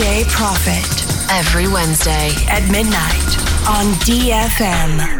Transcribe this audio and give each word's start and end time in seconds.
Profit 0.00 1.30
every 1.30 1.68
Wednesday 1.68 2.30
at 2.48 2.66
midnight 2.70 3.36
on 3.68 3.92
DFM. 4.00 5.19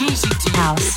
House, 0.00 0.96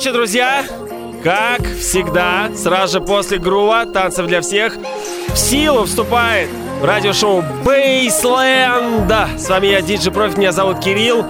Ночи, 0.00 0.12
друзья! 0.12 0.64
Как 1.22 1.60
всегда, 1.78 2.48
сразу 2.56 3.00
же 3.00 3.04
после 3.04 3.36
грува, 3.36 3.84
танцев 3.84 4.28
для 4.28 4.40
всех, 4.40 4.78
в 5.28 5.36
силу 5.36 5.84
вступает 5.84 6.48
радиошоу 6.82 7.44
Бейсленда. 7.62 9.28
С 9.36 9.50
вами 9.50 9.66
я, 9.66 9.82
Диджи 9.82 10.10
Профи, 10.10 10.38
меня 10.38 10.52
зовут 10.52 10.80
Кирилл. 10.80 11.26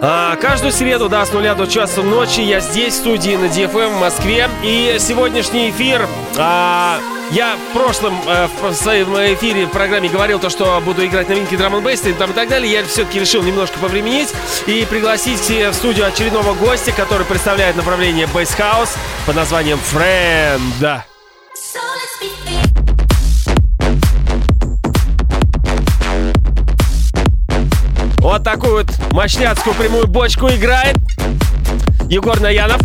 А, 0.00 0.36
каждую 0.36 0.70
среду, 0.70 1.08
да, 1.08 1.26
с 1.26 1.32
нуля 1.32 1.56
до 1.56 1.66
часа 1.66 2.02
ночи 2.02 2.40
я 2.40 2.60
здесь, 2.60 2.94
в 2.94 2.98
студии 2.98 3.34
на 3.34 3.46
DFM 3.46 3.96
в 3.96 4.00
Москве. 4.00 4.48
И 4.62 4.98
сегодняшний 5.00 5.70
эфир... 5.70 6.06
а, 6.38 7.00
я 7.32 7.56
в 7.56 7.72
прошлом, 7.72 8.14
э, 8.26 8.48
в 8.60 8.74
своем 8.74 9.14
эфире 9.34 9.66
в 9.66 9.70
программе 9.70 10.08
говорил 10.08 10.38
то, 10.38 10.50
что 10.50 10.80
буду 10.84 11.04
играть 11.04 11.28
новинки 11.28 11.56
драм 11.56 11.74
н 11.74 11.88
и 11.88 12.12
там 12.12 12.30
и 12.30 12.34
так 12.34 12.48
далее. 12.48 12.70
Я 12.70 12.84
все-таки 12.84 13.18
решил 13.18 13.42
немножко 13.42 13.78
повременить 13.78 14.28
и 14.66 14.86
пригласить 14.88 15.48
в 15.48 15.72
студию 15.72 16.06
очередного 16.06 16.54
гостя, 16.54 16.92
который 16.92 17.24
представляет 17.24 17.76
направление 17.76 18.26
Bass 18.26 18.56
House 18.58 18.90
под 19.26 19.36
названием 19.36 19.78
Friend. 19.92 21.02
Вот 28.18 28.44
такую 28.44 28.72
вот 28.74 28.86
мощняцкую 29.10 29.74
прямую 29.74 30.06
бочку 30.06 30.48
играет 30.48 30.96
Егор 32.08 32.38
Наянов. 32.40 32.80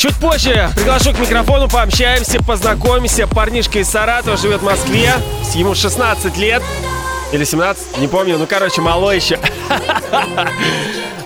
Чуть 0.00 0.16
позже 0.16 0.70
приглашу 0.74 1.12
к 1.12 1.18
микрофону, 1.18 1.68
пообщаемся, 1.68 2.42
познакомимся. 2.42 3.26
Парнишка 3.26 3.80
из 3.80 3.88
Саратова 3.90 4.38
живет 4.38 4.62
в 4.62 4.64
Москве, 4.64 5.12
ему 5.54 5.74
16 5.74 6.38
лет. 6.38 6.62
Или 7.32 7.44
17, 7.44 7.98
не 7.98 8.08
помню, 8.08 8.38
ну, 8.38 8.46
короче, 8.46 8.80
малой 8.80 9.16
еще. 9.16 9.38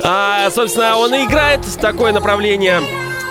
А, 0.03 0.51
собственно, 0.51 0.97
он 0.97 1.15
и 1.15 1.25
играет 1.25 1.61
такое 1.81 2.13
направление 2.13 2.83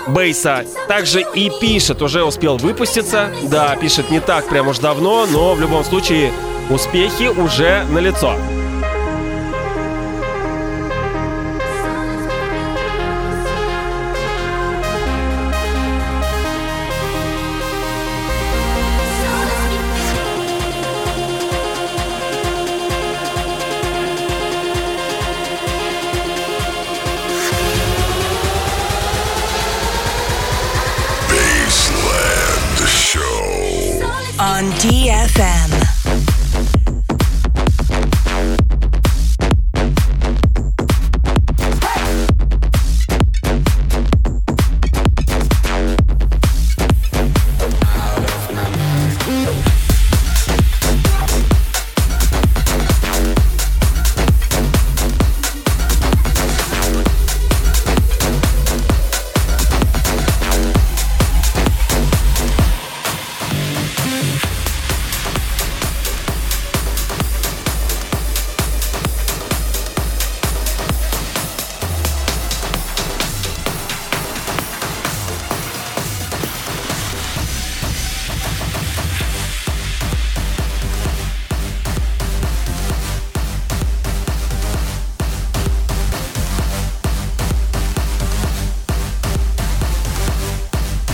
бейса. 0.07 0.65
Также 0.87 1.21
и 1.35 1.51
пишет, 1.59 2.01
уже 2.01 2.23
успел 2.23 2.55
выпуститься. 2.55 3.29
Да, 3.43 3.75
пишет 3.75 4.09
не 4.09 4.21
так 4.21 4.47
прям 4.47 4.69
уж 4.69 4.79
давно, 4.79 5.27
но 5.29 5.55
в 5.55 5.59
любом 5.59 5.83
случае 5.83 6.31
успехи 6.69 7.27
уже 7.27 7.83
налицо. 7.91 8.37
Baseland 8.37 8.52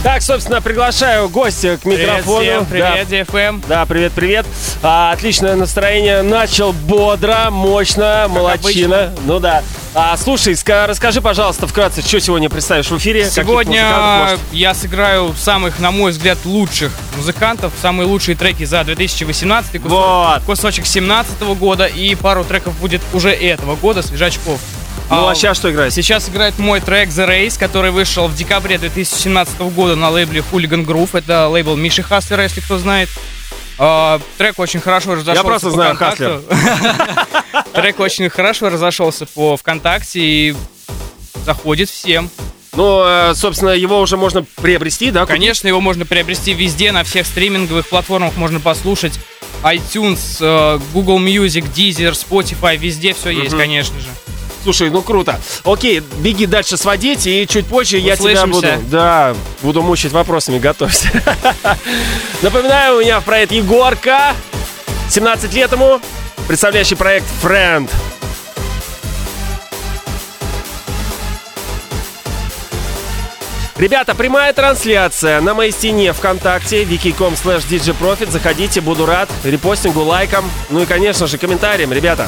Так, 0.01 0.21
собственно, 0.21 0.61
приглашаю 0.61 1.27
гостя 1.27 1.77
к 1.77 1.83
микрофону. 1.83 2.39
Привет 2.39 2.67
всем, 2.69 2.79
Да. 2.79 2.91
привет, 3.05 3.07
DFM. 3.27 3.63
Да, 3.67 3.85
привет, 3.85 4.13
привет. 4.13 4.45
А, 4.81 5.11
отличное 5.11 5.55
настроение. 5.55 6.21
Начал 6.21 6.71
бодро, 6.71 7.49
мощно, 7.51 8.27
молодчина. 8.29 9.13
Ну 9.25 9.39
да. 9.39 9.61
А, 9.93 10.15
слушай, 10.15 10.53
ска- 10.53 10.85
расскажи, 10.87 11.19
пожалуйста, 11.21 11.67
вкратце, 11.67 12.01
что 12.01 12.21
сегодня 12.21 12.49
представишь 12.49 12.89
в 12.89 12.97
эфире? 12.97 13.29
Сегодня 13.29 14.37
я 14.53 14.73
сыграю 14.73 15.33
самых, 15.37 15.79
на 15.79 15.91
мой 15.91 16.11
взгляд, 16.11 16.37
лучших 16.45 16.93
музыкантов, 17.17 17.73
самые 17.81 18.07
лучшие 18.07 18.37
треки 18.37 18.63
за 18.63 18.81
2018 18.85 19.79
кусок, 19.81 19.91
Вот. 19.91 20.43
кусочек 20.45 20.85
17 20.85 21.55
года 21.55 21.85
и 21.87 22.15
пару 22.15 22.45
треков 22.45 22.73
будет 22.79 23.01
уже 23.11 23.31
этого 23.31 23.75
года, 23.75 24.01
свежачков. 24.01 24.61
Ну, 25.09 25.27
а 25.27 25.33
сейчас 25.33 25.57
что 25.57 25.71
играет? 25.71 25.93
Сейчас 25.93 26.29
играет 26.29 26.59
мой 26.59 26.81
трек 26.81 27.09
The 27.09 27.27
Race, 27.27 27.57
который 27.57 27.91
вышел 27.91 28.27
в 28.27 28.35
декабре 28.35 28.77
2017 28.77 29.59
года 29.73 29.95
на 29.95 30.09
лейбле 30.09 30.43
Hooligan 30.51 30.85
Groove. 30.85 31.17
Это 31.17 31.47
лейбл 31.47 31.75
Миши 31.75 32.03
Хаслера, 32.03 32.43
если 32.43 32.61
кто 32.61 32.77
знает. 32.77 33.09
А, 33.79 34.19
трек 34.37 34.59
очень 34.59 34.81
хорошо 34.81 35.15
разошелся. 35.15 35.43
просто 35.43 35.67
по 35.67 35.73
знаю 35.73 35.95
ВКонтакту. 35.95 36.43
Трек 37.73 37.99
очень 38.01 38.29
хорошо 38.29 38.69
разошелся 38.69 39.25
по 39.25 39.55
ВКонтакте 39.55 40.19
и 40.19 40.55
заходит 41.45 41.89
всем. 41.89 42.29
Ну, 42.73 43.03
э, 43.05 43.33
собственно, 43.35 43.69
его 43.69 43.99
уже 44.01 44.17
можно 44.17 44.43
приобрести, 44.57 45.11
да? 45.11 45.21
купить? 45.21 45.35
Конечно, 45.35 45.67
его 45.67 45.79
можно 45.79 46.05
приобрести 46.05 46.53
везде, 46.53 46.91
на 46.91 47.03
всех 47.03 47.25
стриминговых 47.25 47.87
платформах 47.87 48.35
можно 48.35 48.59
послушать. 48.59 49.19
iTunes, 49.63 50.37
э, 50.39 50.79
Google 50.93 51.19
Music, 51.19 51.65
Deezer, 51.73 52.11
Spotify, 52.11 52.77
везде 52.77 53.13
все 53.13 53.29
есть, 53.29 53.55
конечно 53.57 53.99
же. 53.99 54.07
Слушай, 54.63 54.89
ну 54.89 55.01
круто. 55.01 55.39
Окей, 55.63 55.99
беги 55.99 56.45
дальше 56.45 56.77
сводить, 56.77 57.25
и 57.27 57.47
чуть 57.47 57.65
позже 57.65 57.97
я 57.97 58.15
тебя 58.15 58.45
буду... 58.45 58.67
Да, 58.89 59.35
буду 59.61 59.81
мучить 59.81 60.11
вопросами, 60.11 60.59
готовься. 60.59 61.09
Напоминаю, 62.41 62.97
у 62.97 63.01
меня 63.01 63.19
в 63.19 63.23
проект 63.23 63.51
Егорка, 63.51 64.33
17 65.09 65.53
лет 65.53 65.71
ему, 65.71 65.99
представляющий 66.47 66.97
проект 66.97 67.25
Friend. 67.41 67.89
Ребята, 73.79 74.13
прямая 74.13 74.51
трансляция 74.51 75.39
на 75.39 75.53
моей 75.53 75.71
стене 75.71 76.11
ВКонтакте, 76.11 76.83
wiki.com 76.83 77.35
slash. 77.35 78.29
Заходите, 78.29 78.81
буду 78.81 79.05
рад 79.05 79.29
репостингу, 79.45 80.01
лайкам, 80.01 80.43
ну 80.69 80.81
и, 80.81 80.85
конечно 80.85 81.27
же, 81.27 81.37
комментариям, 81.37 81.93
ребята. 81.93 82.27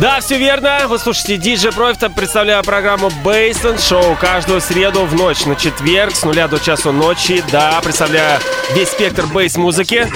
Да, 0.00 0.20
все 0.20 0.38
верно. 0.38 0.86
Вы 0.86 0.98
слушаете 0.98 1.36
DJ 1.36 1.74
Профита. 1.74 2.08
Представляю 2.08 2.62
программу 2.62 3.08
Baseline 3.24 3.80
Шоу 3.84 4.16
каждую 4.20 4.60
среду 4.60 5.04
в 5.04 5.14
ночь 5.14 5.44
на 5.44 5.56
четверг 5.56 6.14
с 6.14 6.22
нуля 6.22 6.46
до 6.46 6.58
часу 6.60 6.92
ночи. 6.92 7.42
Да, 7.50 7.80
представляю 7.82 8.40
весь 8.74 8.88
спектр 8.90 9.26
бейс-музыки. 9.26 10.06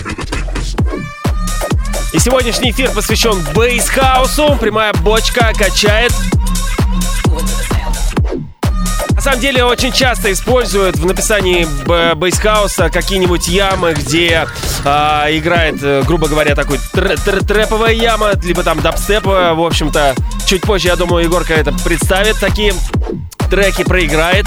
И 2.12 2.18
сегодняшний 2.18 2.70
эфир 2.70 2.90
посвящен 2.92 3.44
бейс-хаусу. 3.54 4.56
Прямая 4.60 4.92
бочка 4.94 5.52
качает. 5.56 6.12
На 9.10 9.20
самом 9.20 9.40
деле 9.40 9.64
очень 9.64 9.92
часто 9.92 10.32
используют 10.32 10.96
в 10.96 11.06
написании 11.06 11.66
б- 11.86 12.14
бейсхауса 12.14 12.88
какие-нибудь 12.90 13.46
ямы, 13.48 13.94
где 13.94 14.46
а, 14.84 15.26
играет, 15.30 15.76
э, 15.82 16.02
грубо 16.06 16.28
говоря, 16.28 16.54
такой 16.54 16.78
тр- 16.92 17.14
тр- 17.24 17.44
трэповая 17.46 17.92
яма, 17.92 18.32
либо 18.42 18.62
там 18.62 18.80
дабстеповая. 18.80 19.54
В 19.54 19.62
общем-то, 19.64 20.14
чуть 20.46 20.62
позже, 20.62 20.88
я 20.88 20.96
думаю, 20.96 21.24
Егорка 21.24 21.54
это 21.54 21.72
представит. 21.84 22.38
Такие 22.40 22.74
треки 23.50 23.84
проиграет. 23.84 24.46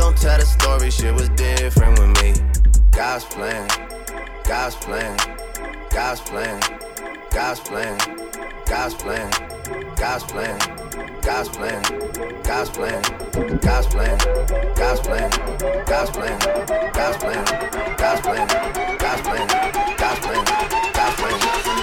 Gon' 0.00 0.14
tell 0.14 0.38
the 0.38 0.46
story, 0.46 0.90
shit 0.90 1.12
was 1.12 1.28
different 1.30 1.98
with 1.98 2.22
me. 2.22 2.32
God's 2.90 3.26
plan, 3.26 3.68
God's 4.44 4.74
plan, 4.76 5.14
God's 5.90 6.22
plan, 6.22 6.58
God's 7.30 7.60
plan, 7.60 7.98
God's 8.64 8.94
plan, 8.94 9.30
God's 9.96 10.24
plan, 10.24 10.58
God's 11.20 11.50
plan, 11.50 11.82
God's 12.42 12.70
plan, 12.70 13.02
God's 13.60 13.88
plan, 13.90 14.18
God's 14.74 15.00
plan, 15.00 15.28
God's 15.84 16.10
plan, 16.10 16.38
God's 16.96 17.18
plan, 17.18 17.44
God's 17.98 18.20
plan, 18.22 18.46
God's 18.96 19.20
plan, 19.20 19.46
God's 19.98 20.20
plan, 20.20 20.44
God's 20.94 21.14
plan. 21.16 21.79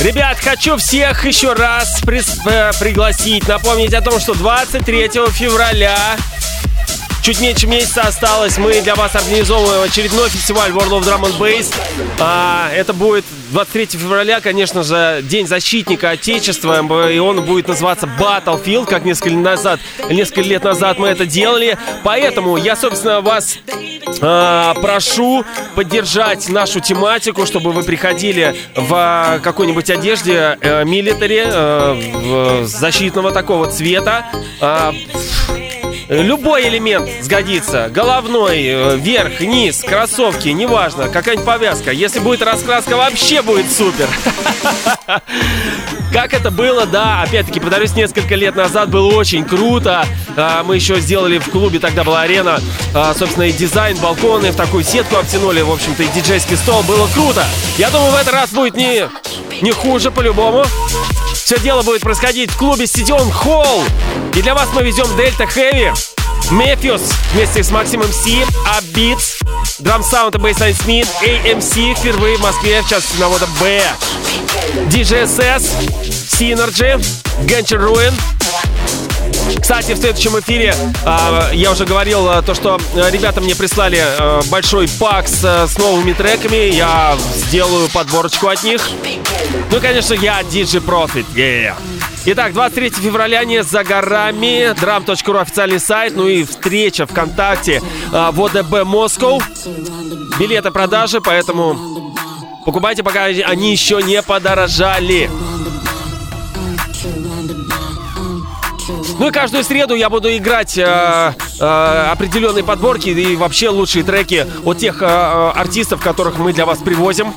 Ребят, 0.00 0.38
хочу 0.42 0.76
всех 0.78 1.26
еще 1.26 1.52
раз 1.52 2.00
прис- 2.02 2.40
э, 2.46 2.72
пригласить, 2.80 3.46
напомнить 3.46 3.92
о 3.92 4.00
том, 4.00 4.18
что 4.18 4.34
23 4.34 5.30
февраля 5.30 6.16
Чуть 7.22 7.40
меньше 7.40 7.66
месяца 7.66 8.02
осталось. 8.02 8.56
Мы 8.56 8.80
для 8.80 8.94
вас 8.94 9.14
организовываем 9.14 9.82
очередной 9.82 10.30
фестиваль 10.30 10.70
World 10.70 11.00
of 11.00 11.02
Drum 11.02 11.22
and 11.22 11.38
Bass. 11.38 11.72
А, 12.18 12.70
это 12.72 12.94
будет 12.94 13.24
23 13.50 13.98
февраля, 13.98 14.40
конечно 14.40 14.82
же, 14.82 15.20
День 15.22 15.46
защитника 15.46 16.10
Отечества. 16.10 16.80
И 17.10 17.18
он 17.18 17.42
будет 17.42 17.68
называться 17.68 18.08
Battlefield, 18.18 18.86
как 18.86 19.04
несколько, 19.04 19.36
назад, 19.36 19.80
несколько 20.08 20.40
лет 20.40 20.64
назад 20.64 20.98
мы 20.98 21.08
это 21.08 21.26
делали. 21.26 21.76
Поэтому 22.04 22.56
я, 22.56 22.74
собственно, 22.74 23.20
вас 23.20 23.58
а, 24.22 24.72
прошу 24.80 25.44
поддержать 25.74 26.48
нашу 26.48 26.80
тематику, 26.80 27.44
чтобы 27.44 27.72
вы 27.72 27.82
приходили 27.82 28.56
в 28.74 29.40
какой-нибудь 29.44 29.90
одежде 29.90 30.58
э, 30.60 30.84
милитари, 30.84 31.42
э, 31.44 32.62
в- 32.62 32.66
защитного 32.66 33.30
такого 33.30 33.70
цвета. 33.70 34.24
А, 34.60 34.94
Любой 36.10 36.66
элемент 36.66 37.08
сгодится. 37.22 37.88
Головной, 37.88 38.64
э, 38.64 38.96
верх, 38.96 39.38
низ, 39.38 39.84
кроссовки, 39.86 40.48
неважно, 40.48 41.08
какая-нибудь 41.08 41.46
повязка. 41.46 41.92
Если 41.92 42.18
будет 42.18 42.42
раскраска, 42.42 42.96
вообще 42.96 43.42
будет 43.42 43.70
супер. 43.70 44.08
Как 46.12 46.34
это 46.34 46.50
было, 46.50 46.84
да, 46.84 47.22
опять-таки, 47.22 47.60
повторюсь, 47.60 47.94
несколько 47.94 48.34
лет 48.34 48.56
назад 48.56 48.90
было 48.90 49.14
очень 49.14 49.44
круто. 49.44 50.04
А, 50.36 50.64
Мы 50.64 50.74
еще 50.74 50.98
сделали 50.98 51.38
в 51.38 51.48
клубе, 51.48 51.78
тогда 51.78 52.02
была 52.02 52.22
арена, 52.22 52.58
а, 52.92 53.14
собственно, 53.16 53.44
и 53.44 53.52
дизайн, 53.52 53.96
балконы, 53.98 54.50
в 54.50 54.56
такую 54.56 54.82
сетку 54.82 55.14
обтянули, 55.14 55.60
в 55.60 55.70
общем-то, 55.70 56.02
и 56.02 56.08
диджейский 56.08 56.56
стол. 56.56 56.82
Было 56.82 57.06
круто. 57.14 57.44
Я 57.78 57.88
думаю, 57.90 58.10
в 58.10 58.16
этот 58.16 58.34
раз 58.34 58.50
будет 58.50 58.74
не, 58.74 59.08
не 59.62 59.70
хуже 59.70 60.10
по-любому. 60.10 60.64
Все 61.44 61.58
дело 61.58 61.82
будет 61.82 62.02
происходить 62.02 62.50
в 62.50 62.56
клубе 62.56 62.86
Стадион 62.86 63.30
Холл. 63.30 63.82
И 64.34 64.42
для 64.42 64.54
вас 64.54 64.68
мы 64.72 64.82
везем 64.82 65.06
Дельта 65.16 65.46
Хэви, 65.46 65.92
Мефиус 66.50 67.02
вместе 67.32 67.62
с 67.62 67.70
Максимом 67.70 68.12
Си, 68.12 68.44
Абитс, 68.76 69.38
Драм 69.78 70.02
Саунд 70.02 70.34
и 70.36 70.38
Бейслайн 70.38 70.74
Смит, 70.74 71.08
AMC 71.22 71.94
впервые 71.94 72.36
в 72.36 72.40
Москве, 72.40 72.82
в 72.82 72.88
частности 72.88 73.20
на 73.20 73.28
вода 73.28 73.46
Б. 73.60 73.82
DJSS, 74.88 75.62
Synergy, 76.30 76.96
Genshin 77.46 77.80
Ruin, 77.80 78.12
кстати, 79.58 79.92
в 79.92 79.98
следующем 79.98 80.38
эфире 80.38 80.74
а, 81.04 81.50
я 81.52 81.72
уже 81.72 81.84
говорил 81.84 82.28
а, 82.28 82.42
то, 82.42 82.54
что 82.54 82.78
а, 82.94 83.10
ребята 83.10 83.40
мне 83.40 83.54
прислали 83.54 83.98
а, 84.00 84.40
большой 84.50 84.88
пакс 84.98 85.40
а, 85.44 85.66
с 85.66 85.78
новыми 85.78 86.12
треками. 86.12 86.74
Я 86.74 87.16
сделаю 87.34 87.88
подборочку 87.88 88.48
от 88.48 88.62
них. 88.62 88.80
Ну 89.70 89.80
конечно, 89.80 90.14
я 90.14 90.40
DJ 90.42 90.84
Profit. 90.84 91.26
Yeah. 91.34 91.74
Итак, 92.26 92.52
23 92.52 92.90
февраля 92.90 93.44
не 93.44 93.62
за 93.62 93.82
горами. 93.82 94.72
Drum.ru 94.74 95.40
официальный 95.40 95.80
сайт. 95.80 96.14
Ну 96.16 96.28
и 96.28 96.44
встреча 96.44 97.06
ВКонтакте 97.06 97.82
а, 98.12 98.32
в 98.32 98.44
ОДБ 98.44 98.84
Москва. 98.84 99.38
Билеты 100.38 100.70
продажи, 100.70 101.20
поэтому 101.20 102.14
покупайте, 102.64 103.02
пока 103.02 103.24
они 103.24 103.72
еще 103.72 104.02
не 104.02 104.22
подорожали. 104.22 105.30
Ну 109.20 109.28
и 109.28 109.32
каждую 109.32 109.64
среду 109.64 109.94
я 109.94 110.08
буду 110.08 110.34
играть 110.34 110.78
э, 110.78 110.82
э, 110.82 111.64
определенные 112.10 112.64
подборки 112.64 113.10
и 113.10 113.36
вообще 113.36 113.68
лучшие 113.68 114.02
треки 114.02 114.46
от 114.64 114.78
тех 114.78 115.02
э, 115.02 115.04
э, 115.04 115.50
артистов, 115.56 116.00
которых 116.00 116.38
мы 116.38 116.54
для 116.54 116.64
вас 116.64 116.78
привозим. 116.78 117.34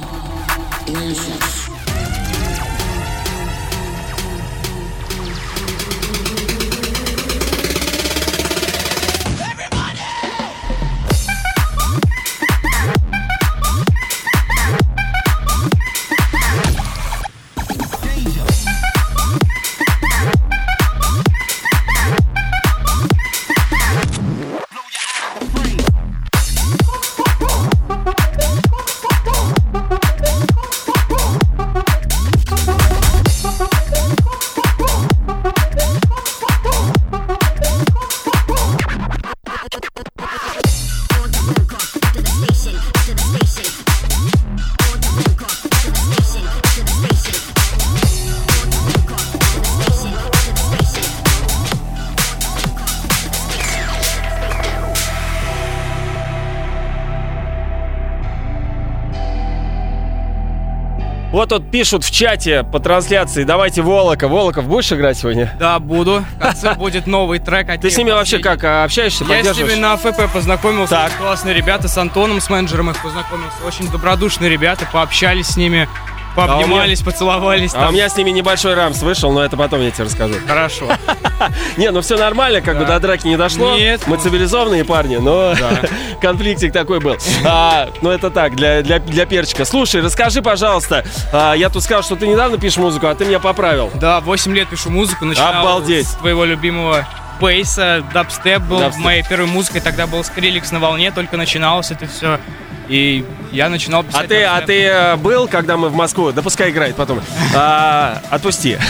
Вот 61.44 61.50
тут 61.50 61.70
пишут 61.70 62.06
в 62.06 62.10
чате 62.10 62.64
по 62.64 62.80
трансляции, 62.80 63.44
давайте 63.44 63.82
Волока. 63.82 64.30
Волоков, 64.30 64.66
будешь 64.66 64.94
играть 64.94 65.18
сегодня? 65.18 65.54
Да, 65.60 65.78
буду. 65.78 66.24
В 66.38 66.40
конце 66.40 66.74
будет 66.78 67.06
новый 67.06 67.40
трек. 67.40 67.68
от 67.68 67.82
Ты 67.82 67.90
с 67.90 67.98
ними 67.98 68.12
вообще 68.12 68.40
как, 68.40 68.64
а, 68.64 68.86
общаешься, 68.86 69.26
Я 69.26 69.44
с 69.44 69.58
ними 69.58 69.74
на 69.74 69.92
АФП 69.92 70.32
познакомился. 70.32 70.96
Так. 70.96 71.12
Классные 71.18 71.54
ребята, 71.54 71.90
с 71.90 71.98
Антоном, 71.98 72.40
с 72.40 72.50
менеджером 72.50 72.92
их 72.92 73.02
познакомился. 73.04 73.58
Очень 73.68 73.92
добродушные 73.92 74.50
ребята, 74.50 74.88
пообщались 74.90 75.48
с 75.48 75.58
ними, 75.58 75.90
пообнимались, 76.34 77.02
поцеловались. 77.02 77.74
А 77.76 77.90
у 77.90 77.92
меня 77.92 78.08
с 78.08 78.16
ними 78.16 78.30
небольшой 78.30 78.74
рамс 78.74 79.02
вышел, 79.02 79.32
но 79.34 79.44
это 79.44 79.58
потом 79.58 79.82
я 79.82 79.92
тебе 79.92 80.06
расскажу. 80.06 80.36
Хорошо. 80.48 80.88
Не, 81.78 81.92
ну 81.92 82.00
все 82.00 82.18
нормально, 82.18 82.62
как 82.62 82.80
бы 82.80 82.86
до 82.86 82.98
драки 83.00 83.28
не 83.28 83.36
дошло. 83.36 83.76
Нет, 83.76 84.02
Мы 84.08 84.16
ну. 84.16 84.24
цивилизованные 84.24 84.86
парни, 84.86 85.18
но 85.18 85.54
конфликтик 86.24 86.72
такой 86.72 87.00
был. 87.02 87.18
А, 87.46 87.90
ну 88.02 88.10
это 88.10 88.32
так, 88.32 88.56
для, 88.56 88.82
для, 88.82 89.00
для 89.00 89.26
перчика. 89.26 89.66
Слушай, 89.66 90.02
расскажи, 90.02 90.42
пожалуйста, 90.42 91.04
а, 91.34 91.54
я 91.54 91.70
тут 91.70 91.84
сказал, 91.84 92.02
что 92.02 92.16
ты 92.16 92.28
недавно 92.28 92.58
пишешь 92.58 92.78
музыку, 92.78 93.08
а 93.08 93.16
ты 93.16 93.26
меня 93.26 93.40
поправил. 93.40 93.92
Да, 93.96 94.22
8 94.22 94.56
лет 94.56 94.70
пишу 94.70 94.90
музыку, 94.90 95.26
начинал 95.26 95.62
Обалдеть. 95.62 96.08
с 96.08 96.14
твоего 96.14 96.46
любимого 96.46 97.06
бейса, 97.42 98.04
дабстеп 98.14 98.62
был 98.62 98.80
Дабстеп. 98.80 99.04
моей 99.04 99.24
первой 99.24 99.48
музыкой, 99.48 99.82
тогда 99.82 100.08
был 100.08 100.24
Скриликс 100.24 100.72
на 100.72 100.80
волне, 100.80 101.12
только 101.12 101.36
начиналось 101.36 101.92
это 101.92 102.08
все. 102.08 102.40
И 102.88 103.26
я 103.52 103.70
начинал 103.70 104.04
писать. 104.04 104.26
А 104.26 104.28
ты, 104.28 104.44
а 104.44 104.62
ты 104.62 104.84
э, 104.84 105.16
был, 105.18 105.48
когда 105.48 105.78
мы 105.78 105.90
в 105.90 105.96
Москву? 105.96 106.32
Да 106.32 106.42
пускай 106.42 106.70
играет 106.70 106.96
потом. 106.96 107.22
А, 107.56 108.22
отпусти. 108.30 108.78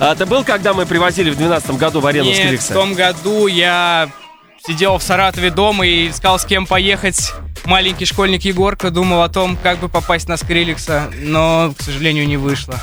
А 0.00 0.16
ты 0.16 0.26
был, 0.26 0.42
когда 0.42 0.74
мы 0.74 0.86
привозили 0.86 1.30
в 1.30 1.36
2012 1.36 1.70
году 1.78 2.00
в 2.00 2.06
арену 2.06 2.26
Нет, 2.26 2.36
в 2.36 2.46
Скрикса? 2.46 2.74
том 2.74 2.94
году 2.94 3.46
я 3.46 4.08
сидел 4.66 4.98
в 4.98 5.02
Саратове 5.02 5.50
дома 5.50 5.86
и 5.86 6.08
искал 6.08 6.38
с 6.38 6.44
кем 6.44 6.66
поехать. 6.66 7.32
Маленький 7.64 8.04
школьник 8.04 8.42
Егорка 8.44 8.90
думал 8.90 9.22
о 9.22 9.28
том, 9.28 9.56
как 9.62 9.78
бы 9.78 9.88
попасть 9.88 10.28
на 10.28 10.36
Скриликса, 10.36 11.10
но, 11.22 11.72
к 11.78 11.82
сожалению, 11.82 12.26
не 12.26 12.36
вышло. 12.36 12.74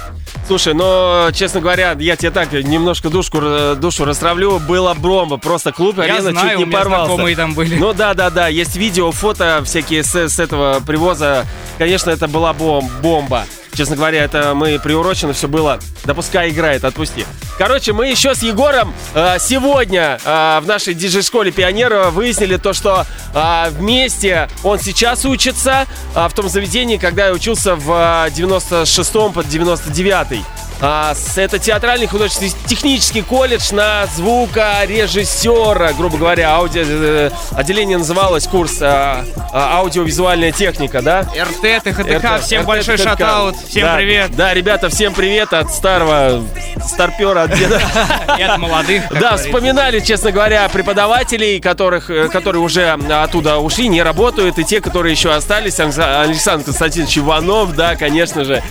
Слушай, 0.47 0.73
ну, 0.73 1.29
честно 1.33 1.61
говоря, 1.61 1.95
я 1.99 2.15
тебе 2.15 2.31
так 2.31 2.51
немножко 2.51 3.09
душку, 3.09 3.37
э, 3.41 3.75
душу 3.79 4.05
расстравлю. 4.05 4.57
Была 4.59 4.95
бомба, 4.95 5.37
просто 5.37 5.71
клуб, 5.71 5.97
Я 5.97 6.03
арена 6.15 6.31
знаю, 6.31 6.49
чуть 6.49 6.57
не 6.57 6.63
у 6.63 6.67
меня 6.67 6.77
порвался. 6.79 7.05
знакомые 7.05 7.35
там 7.35 7.53
были. 7.53 7.75
Ну 7.75 7.93
да, 7.93 8.15
да, 8.15 8.31
да, 8.31 8.47
есть 8.47 8.75
видео, 8.75 9.11
фото 9.11 9.61
всякие 9.63 10.03
с, 10.03 10.15
с 10.15 10.39
этого 10.39 10.79
привоза. 10.85 11.45
Конечно, 11.77 12.09
это 12.09 12.27
была 12.27 12.53
бом- 12.53 12.89
бомба. 13.03 13.45
Честно 13.73 13.95
говоря, 13.95 14.23
это 14.23 14.53
мы 14.55 14.79
приурочено 14.79 15.33
все 15.33 15.47
было. 15.47 15.79
Да 16.05 16.13
пускай 16.15 16.49
играет, 16.49 16.83
отпусти. 16.83 17.25
Короче, 17.57 17.93
мы 17.93 18.07
еще 18.07 18.33
с 18.33 18.41
Егором 18.41 18.93
э, 19.13 19.37
сегодня 19.39 20.19
э, 20.23 20.59
в 20.61 20.67
нашей 20.67 20.93
диджей-школе 20.93 21.51
пионера 21.51 22.09
выяснили 22.09 22.57
то, 22.57 22.73
что 22.73 23.05
э, 23.33 23.69
вместе 23.71 24.49
он 24.63 24.79
сейчас 24.79 25.25
учится 25.25 25.85
э, 26.15 26.27
в 26.27 26.33
том 26.33 26.49
заведении, 26.49 26.97
когда 26.97 27.27
я 27.27 27.33
учился 27.33 27.75
в 27.75 27.91
э, 27.91 28.29
96-м 28.31 29.33
под 29.33 29.45
99-й. 29.45 30.43
А, 30.83 31.13
это 31.35 31.59
театральный 31.59 32.07
художественный 32.07 32.51
технический 32.65 33.21
колледж 33.21 33.71
на 33.71 34.07
звукорежиссера, 34.07 35.93
грубо 35.93 36.17
говоря, 36.17 36.49
аудио, 36.55 36.81
э, 36.83 37.29
отделение 37.51 37.99
называлось 37.99 38.47
курс 38.47 38.79
а, 38.81 39.23
а, 39.53 39.77
аудиовизуальная 39.77 40.51
техника, 40.51 41.03
да? 41.03 41.21
РТ, 41.21 41.83
ТХТК, 41.83 42.35
РТ, 42.37 42.43
всем 42.43 42.61
РТ, 42.61 42.67
большой 42.67 42.97
ТХТК. 42.97 43.09
шатаут, 43.11 43.55
всем 43.67 43.83
Да, 43.83 43.95
привет. 43.97 44.35
Да, 44.35 44.53
ребята, 44.55 44.89
всем 44.89 45.13
привет 45.13 45.53
от 45.53 45.71
старого 45.71 46.43
старпера, 46.83 47.43
от 47.43 47.55
деда. 47.55 47.79
И 48.39 48.41
от 48.41 48.57
молодых. 48.57 49.03
Да, 49.11 49.37
вспоминали, 49.37 49.99
честно 49.99 50.31
говоря, 50.31 50.67
преподавателей, 50.69 51.59
которых, 51.59 52.09
э, 52.09 52.27
которые 52.29 52.63
уже 52.63 52.89
оттуда 52.89 53.57
ушли, 53.57 53.87
не 53.87 54.01
работают, 54.01 54.57
и 54.57 54.63
те, 54.63 54.81
которые 54.81 55.11
еще 55.11 55.31
остались. 55.31 55.79
Александр 55.79 56.65
Константинович 56.65 57.19
Иванов, 57.19 57.75
да, 57.75 57.95
конечно 57.95 58.43
же. 58.45 58.63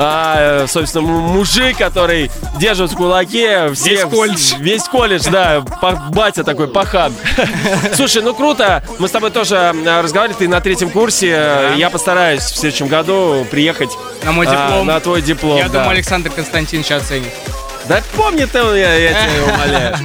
А, 0.00 0.66
собственно, 0.68 1.02
м- 1.08 1.36
мужик, 1.58 1.78
который 1.78 2.30
держит 2.58 2.92
в 2.92 2.96
кулаке 2.96 3.72
всех, 3.74 4.04
Весь 4.04 4.10
колледж. 4.10 4.54
Весь 4.58 4.84
колледж, 4.84 5.28
да, 5.30 5.60
батя 6.10 6.44
такой, 6.44 6.68
пахан. 6.68 7.12
Слушай, 7.94 8.22
ну 8.22 8.34
круто, 8.34 8.82
мы 8.98 9.08
с 9.08 9.10
тобой 9.10 9.30
тоже 9.30 9.56
э, 9.56 10.00
разговаривали, 10.00 10.38
ты 10.38 10.48
на 10.48 10.60
третьем 10.60 10.90
курсе, 10.90 11.72
я 11.76 11.90
постараюсь 11.90 12.42
в 12.42 12.56
следующем 12.56 12.88
году 12.88 13.46
приехать 13.50 13.90
На 14.22 14.32
мой 14.32 14.46
а, 14.46 14.50
диплом. 14.50 14.86
на 14.86 15.00
твой 15.00 15.22
диплом. 15.22 15.58
Я 15.58 15.68
да. 15.68 15.80
думаю, 15.80 15.90
Александр 15.90 16.30
Константинович 16.30 16.92
оценит. 16.92 17.32
Да 17.88 18.02
помнит 18.14 18.54
он, 18.54 18.76
я, 18.76 18.94
я 18.94 19.10
тебя 19.10 19.54
умоляю. 19.54 19.96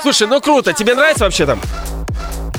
Слушай, 0.00 0.26
ну 0.28 0.40
круто, 0.40 0.72
тебе 0.72 0.94
нравится 0.94 1.24
вообще 1.24 1.46
там? 1.46 1.60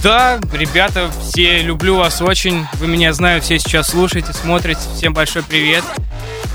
Да, 0.04 0.40
ребята, 0.52 1.10
все 1.24 1.62
люблю 1.62 1.96
вас 1.96 2.22
очень. 2.22 2.68
Вы 2.74 2.88
меня 2.88 3.14
знаю, 3.14 3.42
все 3.42 3.58
сейчас 3.58 3.88
слушаете, 3.88 4.34
смотрите. 4.34 4.82
Всем 4.96 5.14
большой 5.14 5.44
привет. 5.44 5.84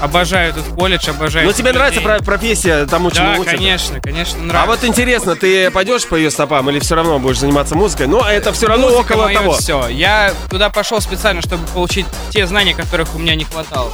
Обожаю 0.00 0.50
этот 0.50 0.64
колледж, 0.76 1.10
обожаю. 1.10 1.46
Ну 1.46 1.52
тебе 1.52 1.72
нравится 1.72 2.00
людей. 2.00 2.16
про- 2.18 2.24
профессия 2.24 2.86
тому, 2.86 3.10
чему 3.10 3.34
Да, 3.34 3.40
учат? 3.40 3.52
конечно, 3.54 4.00
конечно, 4.00 4.38
А 4.40 4.44
нравится. 4.44 4.70
вот 4.70 4.84
интересно, 4.84 5.34
ты 5.34 5.70
пойдешь 5.70 6.06
по 6.06 6.14
ее 6.14 6.30
стопам 6.30 6.70
или 6.70 6.78
все 6.78 6.94
равно 6.94 7.18
будешь 7.18 7.38
заниматься 7.38 7.74
музыкой? 7.74 8.06
Ну, 8.06 8.20
это 8.22 8.52
все 8.52 8.66
равно 8.68 8.88
Музыка 8.90 9.12
около 9.12 9.32
того. 9.32 9.52
все. 9.54 9.88
Я 9.88 10.32
туда 10.50 10.70
пошел 10.70 11.00
специально, 11.00 11.42
чтобы 11.42 11.66
получить 11.68 12.06
те 12.30 12.46
знания, 12.46 12.74
которых 12.74 13.14
у 13.14 13.18
меня 13.18 13.34
не 13.34 13.44
хватало. 13.44 13.90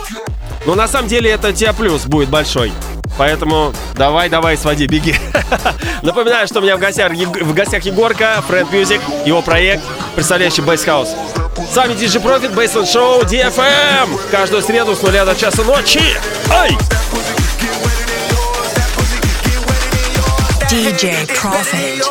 Но 0.67 0.75
на 0.75 0.89
самом 0.89 1.09
деле 1.09 1.31
это 1.31 1.53
тебе 1.53 1.73
плюс 1.73 2.05
будет 2.05 2.29
большой. 2.29 2.73
Поэтому 3.17 3.73
давай, 3.97 4.29
давай, 4.29 4.57
своди, 4.57 4.87
беги. 4.87 5.15
Напоминаю, 6.03 6.47
что 6.49 6.59
у 6.59 6.63
меня 6.63 6.77
в 6.77 6.81
гостях, 6.81 7.13
в 7.13 7.55
гостях 7.55 7.85
Егорка, 7.85 8.43
Friend 8.49 8.69
Music, 8.71 9.01
его 9.25 9.41
проект, 9.41 9.85
представляющий 10.17 10.63
Bass 10.65 10.85
House. 10.85 11.09
С 11.57 11.77
вами 11.77 11.95
DJ 11.95 12.21
Profit, 12.21 12.53
Baseline 12.53 12.85
Show, 12.85 13.25
DFM. 13.25 14.19
Каждую 14.31 14.63
среду 14.63 14.97
с 14.97 15.03
нуля 15.03 15.25
до 15.25 15.35
часа 15.37 15.63
ночи. 15.63 16.01
Ай! 16.51 16.77
DJ 20.69 21.27
Profit. 21.27 22.03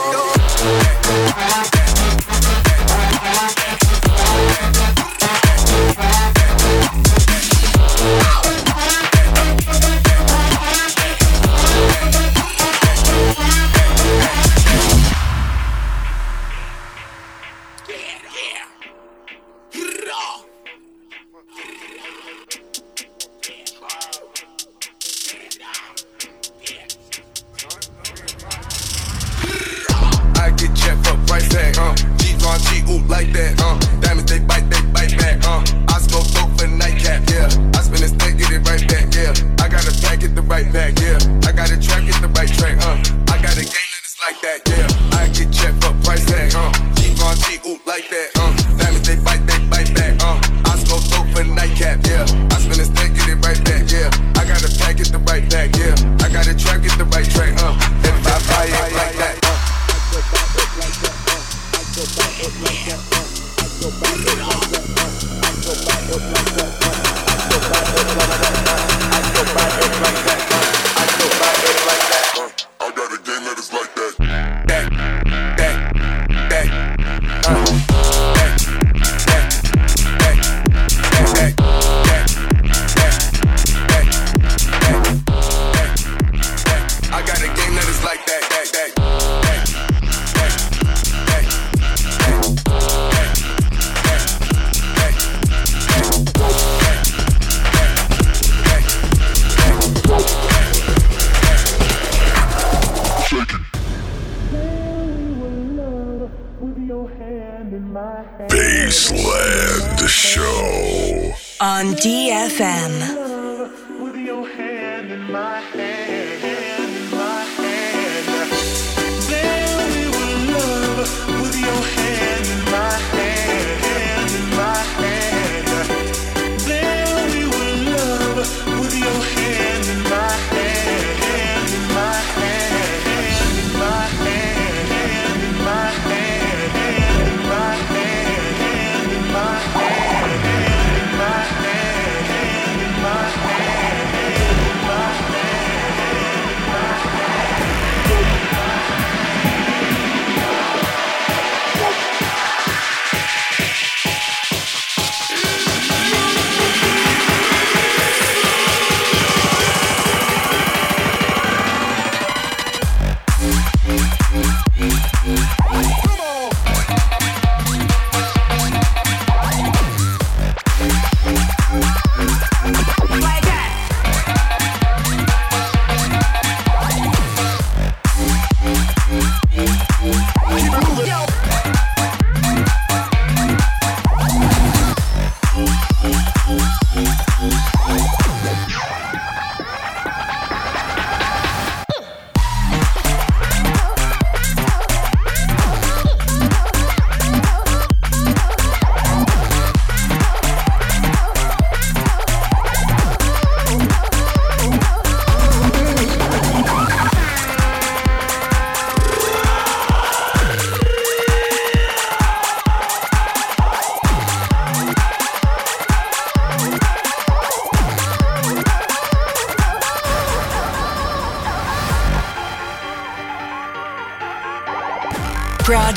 Baseland 108.50 110.08
Show. 110.08 111.34
On 111.60 111.94
DFM. 111.96 113.23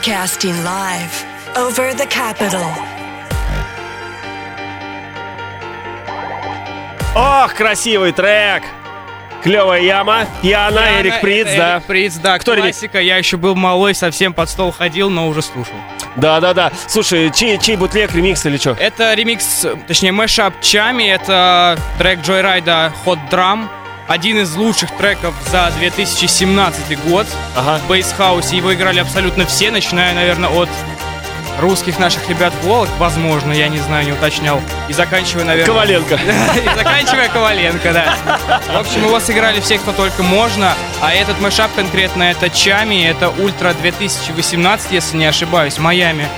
Broadcasting 0.06 0.54
live 0.62 1.24
over 1.56 1.92
the 1.92 2.06
capital. 2.06 2.64
Ох, 7.16 7.52
красивый 7.54 8.12
трек! 8.12 8.62
Клевая 9.42 9.80
яма, 9.82 10.26
пьяна, 10.42 10.82
Пьяно, 10.82 11.00
Эрик 11.00 11.20
Приц, 11.20 11.46
да. 11.56 11.76
Эрик 11.78 11.86
Приц, 11.86 12.14
да, 12.14 12.38
Кто 12.38 12.54
классика. 12.54 13.00
Я 13.00 13.16
еще 13.16 13.36
был 13.36 13.56
малой, 13.56 13.96
совсем 13.96 14.32
под 14.32 14.48
стол 14.48 14.70
ходил, 14.70 15.10
но 15.10 15.26
уже 15.26 15.42
слушал. 15.42 15.74
Да-да-да. 16.14 16.70
Слушай, 16.86 17.32
чей, 17.32 17.58
чей 17.58 17.74
бутлег, 17.74 18.14
ремикс 18.14 18.46
или 18.46 18.58
что? 18.58 18.76
Это 18.78 19.12
ремикс, 19.14 19.66
точнее, 19.88 20.12
мэшап 20.12 20.60
Чами, 20.60 21.10
это 21.10 21.76
трек 21.98 22.20
Джойрайда 22.20 22.92
Hot 23.04 23.18
Drum. 23.28 23.68
Один 24.08 24.38
из 24.38 24.54
лучших 24.54 24.96
треков 24.96 25.34
за 25.50 25.70
2017 25.78 26.98
год. 27.08 27.26
Ага. 27.56 27.78
В 27.78 27.88
bass 27.88 28.15
house 28.15 28.49
е 28.49 28.56
его 28.56 28.72
играли 28.72 29.00
абсолютно 29.00 29.46
все, 29.46 29.70
начиная, 29.72 30.14
наверное, 30.14 30.48
от 30.48 30.68
русских 31.58 31.98
наших 31.98 32.28
ребят 32.28 32.52
Волок, 32.62 32.88
возможно, 32.98 33.52
я 33.52 33.68
не 33.68 33.78
знаю, 33.78 34.06
не 34.06 34.12
уточнял. 34.12 34.60
И 34.88 34.92
заканчивая, 34.92 35.44
наверное... 35.44 35.66
Коваленко. 35.66 36.14
И 36.56 36.76
заканчивая 36.76 37.28
Коваленко, 37.28 37.92
да. 37.92 38.60
В 38.68 38.76
общем, 38.76 39.04
его 39.04 39.18
сыграли 39.18 39.60
все, 39.60 39.78
кто 39.78 39.92
только 39.92 40.22
можно. 40.22 40.74
А 41.00 41.12
этот 41.12 41.40
мэшап 41.40 41.74
конкретно 41.74 42.24
это 42.24 42.48
Tchami, 42.50 43.06
это 43.06 43.30
Ультра 43.30 43.74
2018, 43.74 44.92
если 44.92 45.16
не 45.16 45.26
ошибаюсь, 45.26 45.78
Майами. 45.78 46.28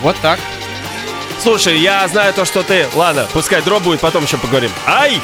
Вот 0.00 0.16
так. 0.20 0.40
Слушай, 1.40 1.78
я 1.78 2.06
знаю 2.08 2.32
то, 2.32 2.44
что 2.44 2.62
ты... 2.62 2.86
Ладно, 2.94 3.26
пускай 3.32 3.62
дроп 3.62 3.82
будет, 3.82 4.00
потом 4.00 4.24
еще 4.24 4.38
поговорим. 4.38 4.70
Ай! 4.86 5.20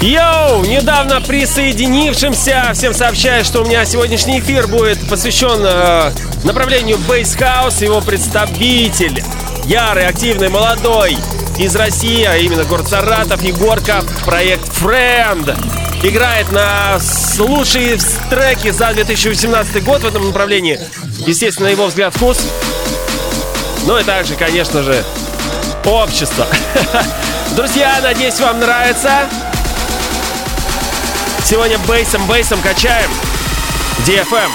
Йоу! 0.00 0.64
Недавно 0.64 1.20
присоединившимся 1.20 2.70
всем 2.72 2.94
сообщаю, 2.94 3.44
что 3.44 3.60
у 3.60 3.66
меня 3.66 3.84
сегодняшний 3.84 4.40
эфир 4.40 4.66
будет 4.66 4.98
посвящен 5.08 5.60
э, 5.62 6.12
направлению 6.42 6.96
House. 6.96 7.84
Его 7.84 8.00
представитель, 8.00 9.22
ярый, 9.66 10.06
активный, 10.06 10.48
молодой 10.48 11.18
из 11.58 11.76
России, 11.76 12.24
а 12.24 12.38
именно 12.38 12.64
город 12.64 12.88
Саратов, 12.88 13.42
Егорка, 13.42 14.02
проект 14.24 14.66
Friend. 14.80 15.54
Играет 16.02 16.50
на 16.50 16.98
лучшие 17.38 17.98
треки 18.30 18.70
за 18.70 18.94
2018 18.94 19.84
год 19.84 20.00
в 20.00 20.06
этом 20.06 20.26
направлении. 20.26 20.80
Естественно, 21.26 21.66
его 21.66 21.86
взгляд, 21.86 22.16
вкус. 22.16 22.38
Ну 23.86 23.98
и 23.98 24.04
также, 24.04 24.36
конечно 24.36 24.82
же, 24.82 25.04
общество. 25.84 26.46
Друзья, 27.56 27.98
надеюсь, 28.02 28.38
вам 28.38 28.60
нравится. 28.60 29.28
Сегодня 31.44 31.78
бейсом, 31.88 32.24
бейсом 32.26 32.60
качаем. 32.60 33.10
DFM. 34.06 34.50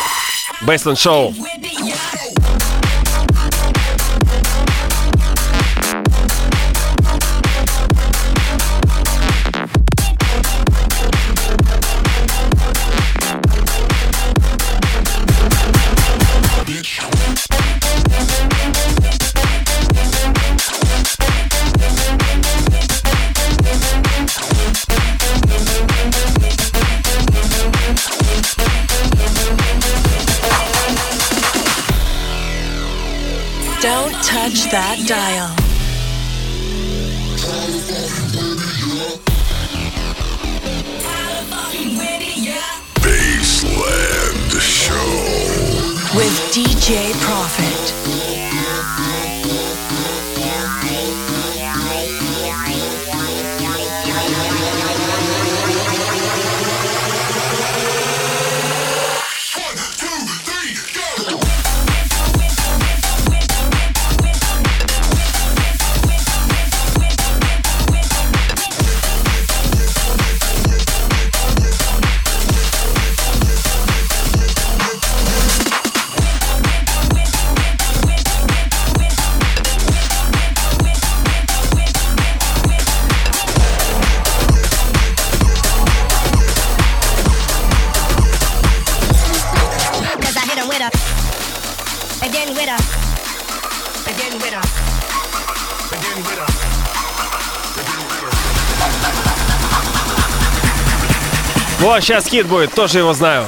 Бейсленд 0.61 0.97
Шоу. 0.97 1.33
Touch 34.25 34.63
that 34.71 34.97
dial. 35.05 35.53
Baseland 43.03 44.59
Show. 44.59 45.09
With 46.17 46.33
DJ 46.51 47.13
Profit. 47.21 47.74
Сейчас 102.01 102.27
хит 102.27 102.45
будет, 102.45 102.73
тоже 102.73 102.99
его 102.99 103.13
знаю. 103.13 103.45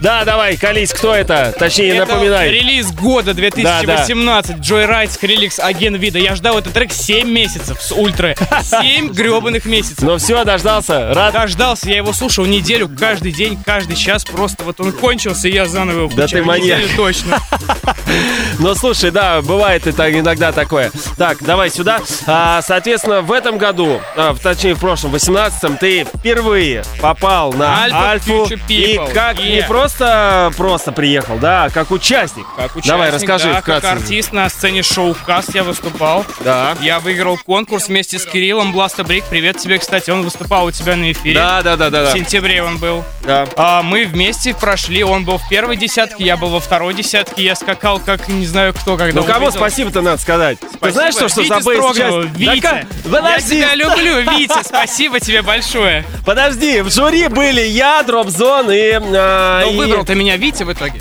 Да, 0.00 0.24
давай, 0.24 0.56
колись, 0.56 0.92
кто 0.92 1.12
это? 1.12 1.52
Точнее, 1.58 1.96
Это 1.96 2.12
напоминай. 2.12 2.50
релиз 2.50 2.92
года 2.92 3.34
2018. 3.34 4.58
Джой 4.58 4.86
Райт, 4.86 5.10
Скриликс, 5.12 5.58
Аген 5.58 5.96
Вида. 5.96 6.20
Я 6.20 6.36
ждал 6.36 6.56
этот 6.56 6.72
трек 6.72 6.92
7 6.92 7.28
месяцев 7.28 7.82
с 7.82 7.90
ультра. 7.90 8.36
7 8.62 9.08
гребаных 9.12 9.64
месяцев. 9.64 10.02
Ну 10.02 10.16
все, 10.18 10.44
дождался. 10.44 11.12
Рад. 11.12 11.32
Дождался, 11.34 11.90
я 11.90 11.96
его 11.96 12.12
слушал 12.12 12.46
неделю, 12.46 12.88
каждый 12.88 13.32
день, 13.32 13.58
каждый 13.66 13.96
час. 13.96 14.24
Просто 14.24 14.62
вот 14.62 14.80
он 14.80 14.92
кончился, 14.92 15.48
и 15.48 15.52
я 15.52 15.66
заново 15.66 16.04
его 16.04 16.10
Да 16.14 16.28
ты 16.28 16.44
маньяк. 16.44 16.78
Неделю 16.78 16.96
точно. 16.96 17.38
Ну 18.58 18.74
слушай, 18.74 19.10
да, 19.10 19.40
бывает 19.40 19.86
это 19.86 20.10
иногда 20.18 20.50
такое. 20.52 20.90
Так, 21.16 21.38
давай 21.42 21.70
сюда. 21.70 22.00
А, 22.26 22.60
соответственно, 22.62 23.20
в 23.22 23.30
этом 23.30 23.56
году, 23.58 24.00
а, 24.16 24.32
в- 24.32 24.40
точнее 24.40 24.74
в 24.74 24.80
прошлом, 24.80 25.14
18-м, 25.14 25.76
ты 25.76 26.04
впервые 26.04 26.82
попал 27.00 27.52
на 27.52 27.84
Альфу. 27.84 28.48
И 28.68 28.98
как 29.14 29.38
не 29.38 29.62
просто 29.62 30.52
просто 30.56 30.90
приехал, 30.92 31.38
да, 31.38 31.64
а 31.64 31.70
как 31.70 31.90
участник. 31.90 32.46
Как 32.56 32.72
участник, 32.74 32.86
Давай, 32.92 33.10
расскажи 33.10 33.52
да, 33.52 33.60
вкратце. 33.60 33.80
как 33.88 33.98
артист 33.98 34.32
на 34.32 34.48
сцене 34.48 34.82
шоу 34.82 35.14
«Каст» 35.26 35.54
я 35.54 35.62
выступал. 35.62 36.24
Да. 36.40 36.76
Я 36.80 36.98
выиграл 37.00 37.38
конкурс 37.38 37.88
вместе 37.88 38.18
с 38.18 38.26
Кириллом 38.26 38.72
Бласта 38.72 39.04
Брик. 39.04 39.24
Привет 39.24 39.58
тебе, 39.58 39.78
кстати, 39.78 40.10
он 40.10 40.22
выступал 40.22 40.66
у 40.66 40.70
тебя 40.72 40.96
на 40.96 41.12
эфире. 41.12 41.34
Да, 41.36 41.62
да, 41.62 41.76
да, 41.76 41.90
да, 41.90 42.02
В 42.02 42.04
да. 42.06 42.12
сентябре 42.12 42.62
он 42.62 42.78
был. 42.78 43.04
Да. 43.22 43.46
А 43.56 43.82
мы 43.82 44.04
вместе 44.04 44.52
прошли. 44.54 45.04
Он 45.04 45.24
был 45.24 45.38
в 45.38 45.48
первой 45.48 45.76
десятке, 45.76 46.24
я 46.24 46.36
был 46.36 46.48
во 46.48 46.60
второй 46.60 46.94
десятке. 46.94 47.44
Я 47.44 47.54
скакал 47.54 47.77
как 48.04 48.28
не 48.28 48.46
знаю 48.46 48.74
кто, 48.74 48.96
когда 48.96 49.20
Ну 49.20 49.26
кому 49.26 49.46
увидел. 49.46 49.58
спасибо-то 49.60 50.00
надо 50.02 50.20
сказать? 50.20 50.58
Ты 50.60 50.66
Спасибо. 50.68 50.90
знаешь, 50.92 51.14
что, 51.14 51.28
что 51.28 51.40
Вите 51.42 51.54
за 51.60 51.64
бейс 51.64 51.96
часть? 51.96 52.36
Витя, 52.38 52.86
Да 53.04 53.30
я 53.30 53.40
тебя 53.40 53.74
люблю, 53.74 54.20
Витя, 54.38 54.62
спасибо 54.64 55.20
тебе 55.20 55.42
большое. 55.42 56.04
Подожди, 56.26 56.80
в 56.82 56.90
жюри 56.92 57.28
были 57.28 57.60
я, 57.62 58.02
Дропзон 58.02 58.70
и... 58.70 58.92
а, 59.14 59.62
Ну, 59.64 59.72
и- 59.72 59.76
выбрал 59.76 60.04
ты 60.04 60.14
меня 60.14 60.36
Витя 60.36 60.64
в 60.64 60.72
итоге. 60.72 61.00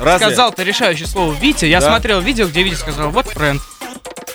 Разве? 0.00 0.26
Сказал-то 0.26 0.62
решающее 0.64 1.06
слово 1.06 1.32
Витя. 1.34 1.66
Я 1.66 1.80
Да. 1.80 1.88
смотрел 1.88 2.20
видео, 2.20 2.46
где 2.46 2.62
Витя 2.62 2.74
сказал, 2.74 3.10
вот 3.10 3.26
френд. 3.28 3.62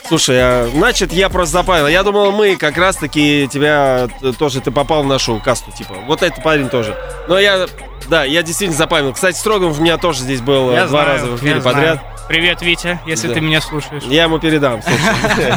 Слушай, 0.07 0.37
а, 0.39 0.69
значит, 0.73 1.11
я 1.11 1.27
просто 1.29 1.53
запавил. 1.53 1.87
Я 1.87 2.03
думал, 2.03 2.31
мы 2.31 2.55
как 2.55 2.77
раз-таки 2.77 3.47
тебя 3.51 4.07
э, 4.21 4.31
тоже, 4.37 4.61
ты 4.61 4.71
попал 4.71 5.03
в 5.03 5.07
нашу 5.07 5.41
касту, 5.43 5.71
типа. 5.71 5.95
Вот 6.05 6.23
этот 6.23 6.41
парень 6.43 6.69
тоже. 6.69 6.95
Но 7.27 7.37
я, 7.37 7.67
да, 8.07 8.23
я 8.23 8.41
действительно 8.41 8.77
запомнил. 8.77 9.11
Кстати, 9.13 9.37
Строгов 9.37 9.77
у 9.77 9.81
меня 9.81 9.97
тоже 9.97 10.19
здесь 10.21 10.39
был 10.41 10.71
э, 10.71 10.75
Я 10.75 10.87
два 10.87 11.03
знаю, 11.03 11.07
раза 11.19 11.25
в 11.31 11.35
эфире 11.37 11.55
подряд. 11.61 11.99
знаю. 11.99 12.01
Привет, 12.29 12.61
Витя, 12.61 12.99
если 13.05 13.29
Да. 13.29 13.35
ты 13.35 13.41
меня 13.41 13.61
слушаешь. 13.61 14.03
Я 14.03 14.23
ему 14.23 14.37
передам. 14.37 14.81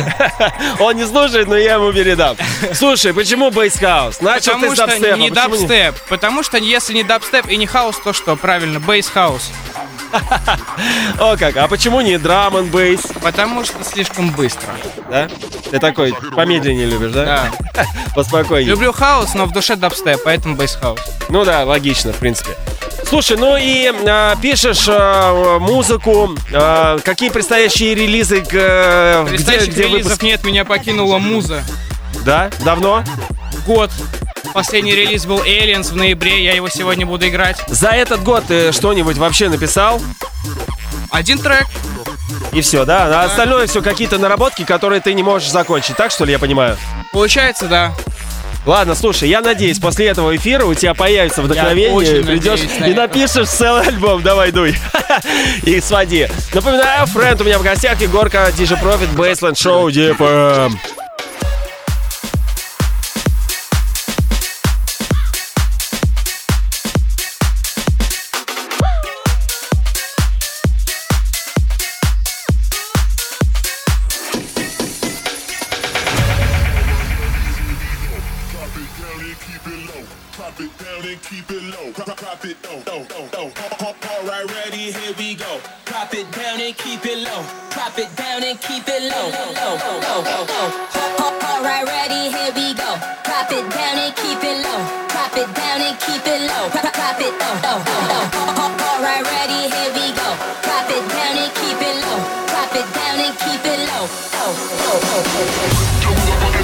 Он 0.79 0.95
не 0.97 1.05
слушает, 1.05 1.49
но 1.49 1.57
я 1.57 1.75
ему 1.75 1.93
передам. 1.93 2.37
Слушай, 2.75 3.13
почему 3.13 3.51
bass 3.51 3.79
house? 3.79 4.21
Начал 4.21 4.53
Потому 4.55 4.71
ты 4.71 4.77
с 4.77 4.79
дабстепа. 4.79 5.17
не 5.17 5.31
дабстеп. 5.31 5.95
Потому 6.09 6.43
что 6.45 6.59
если 6.59 6.95
не 6.95 7.03
дабстеп 7.03 7.49
и 7.49 7.57
не 7.57 7.67
хаус, 7.67 7.97
то 7.99 8.13
что? 8.13 8.37
Правильно, 8.37 8.79
bass 8.79 9.07
house. 9.07 9.51
О 11.19 11.37
как, 11.37 11.57
а 11.57 11.69
почему 11.69 12.01
не 12.01 12.19
драм 12.19 12.57
н 12.57 12.67
бейс? 12.67 13.01
Потому 13.23 13.65
что 13.65 13.83
слишком 13.85 14.31
быстро. 14.31 14.71
Да? 15.11 15.29
Ты 15.71 15.79
такой 15.79 16.15
помедленнее 16.35 16.87
любишь, 16.87 17.13
да? 17.13 17.51
Да. 17.75 17.85
Поспокойнее. 18.15 18.71
Люблю 18.71 18.93
хаус, 18.93 19.35
но 19.35 19.47
в 19.47 19.53
душе 19.53 19.77
дабстеп, 19.77 20.21
поэтому 20.25 20.57
bass 20.57 20.74
house. 20.74 21.01
Ну 21.29 21.45
да, 21.45 21.65
логично, 21.65 22.13
в 22.13 22.17
принципе. 22.17 22.51
Слушай, 23.07 23.37
ну 23.37 23.57
и 23.57 23.93
а, 24.07 24.37
пишешь 24.37 24.87
а, 24.89 25.59
музыку, 25.59 26.31
а, 26.53 26.99
какие 27.05 27.31
предстоящие 27.31 27.95
релизы, 27.95 28.41
к, 28.43 28.51
э, 28.53 29.23
где, 29.25 29.31
Предстоящих 29.35 29.73
где 29.73 29.83
релизов 29.83 30.05
выпуск? 30.05 30.23
нет, 30.23 30.45
меня 30.45 30.65
покинула 30.65 31.19
муза. 31.19 31.63
Да? 32.25 32.51
Давно? 32.65 33.03
Год. 33.67 33.91
Последний 34.53 34.95
релиз 34.95 35.27
был 35.27 35.39
Aliens 35.43 35.93
в 35.93 35.97
ноябре, 35.97 36.43
я 36.45 36.55
его 36.55 36.69
сегодня 36.69 37.07
буду 37.07 37.29
играть. 37.29 37.63
За 37.69 37.89
этот 37.89 38.23
год 38.23 38.45
ты 38.49 38.73
что-нибудь 38.73 39.17
вообще 39.17 39.49
написал? 39.49 40.01
Один 41.11 41.39
трек. 41.39 41.67
И 42.53 42.61
все, 42.61 42.85
да? 42.85 43.23
А 43.23 43.25
остальное 43.25 43.67
все 43.67 43.83
какие-то 43.83 44.19
наработки, 44.19 44.65
которые 44.65 45.01
ты 45.01 45.15
не 45.15 45.23
можешь 45.23 45.51
закончить, 45.51 45.97
так 45.97 46.11
что 46.11 46.25
ли, 46.25 46.33
я 46.33 46.39
понимаю? 46.39 46.77
Получается, 47.13 47.67
да. 47.67 47.95
Ладно, 48.67 48.95
слушай, 48.95 49.29
я 49.29 49.41
надеюсь, 49.41 49.79
после 49.79 50.09
этого 50.09 50.37
эфира 50.37 50.65
у 50.67 50.75
тебя 50.75 50.93
появится 50.93 51.41
вдохновение, 51.41 52.23
придешь 52.23 52.61
надеюсь 52.61 52.79
на 52.81 52.85
и 52.85 52.95
напишешь 52.95 53.49
целый 53.49 53.87
альбом, 53.87 54.23
давай, 54.23 54.53
дуй. 54.53 54.77
И 55.63 55.81
своди. 55.81 56.29
Напоминаю, 56.53 57.07
френд 57.07 57.41
у 57.41 57.45
меня 57.45 57.59
в 57.59 57.63
гостях, 57.63 58.01
Егорка, 58.03 58.51
DJ 58.51 58.79
Profit, 58.83 59.15
Baseline 59.15 59.55
Show, 59.55 59.89
DFM. 59.89 61.00
Keep 96.11 96.27
it 96.27 96.43
low. 96.51 96.67
Drop 96.71 97.21
it 97.21 97.35
low, 97.41 97.55
low, 97.65 97.79
low. 98.11 98.25
All 98.91 99.01
right, 99.03 99.23
ready, 99.23 99.71
here 99.71 99.93
we 99.95 100.07
go. 100.19 100.29
Drop 100.65 100.91
it 100.91 101.05
down 101.15 101.39
and 101.39 101.53
keep 101.55 101.81
it 101.81 101.97
low. 102.03 102.19
Drop 102.51 102.75
it 102.75 102.89
down 102.95 103.17
and 103.27 103.35
keep 103.39 103.65
it 103.65 103.81
low. 103.89 104.05
Low, 104.37 104.53
low, 104.83 104.99
low, 105.11 106.60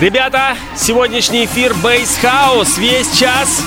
Ребята, 0.00 0.56
сегодняшний 0.74 1.44
эфир 1.44 1.72
Base 1.72 2.22
House 2.22 2.80
весь 2.80 3.18
час. 3.18 3.62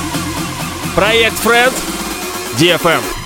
Проект 0.96 1.36
Friend 1.46 1.72
DFM. 2.58 3.23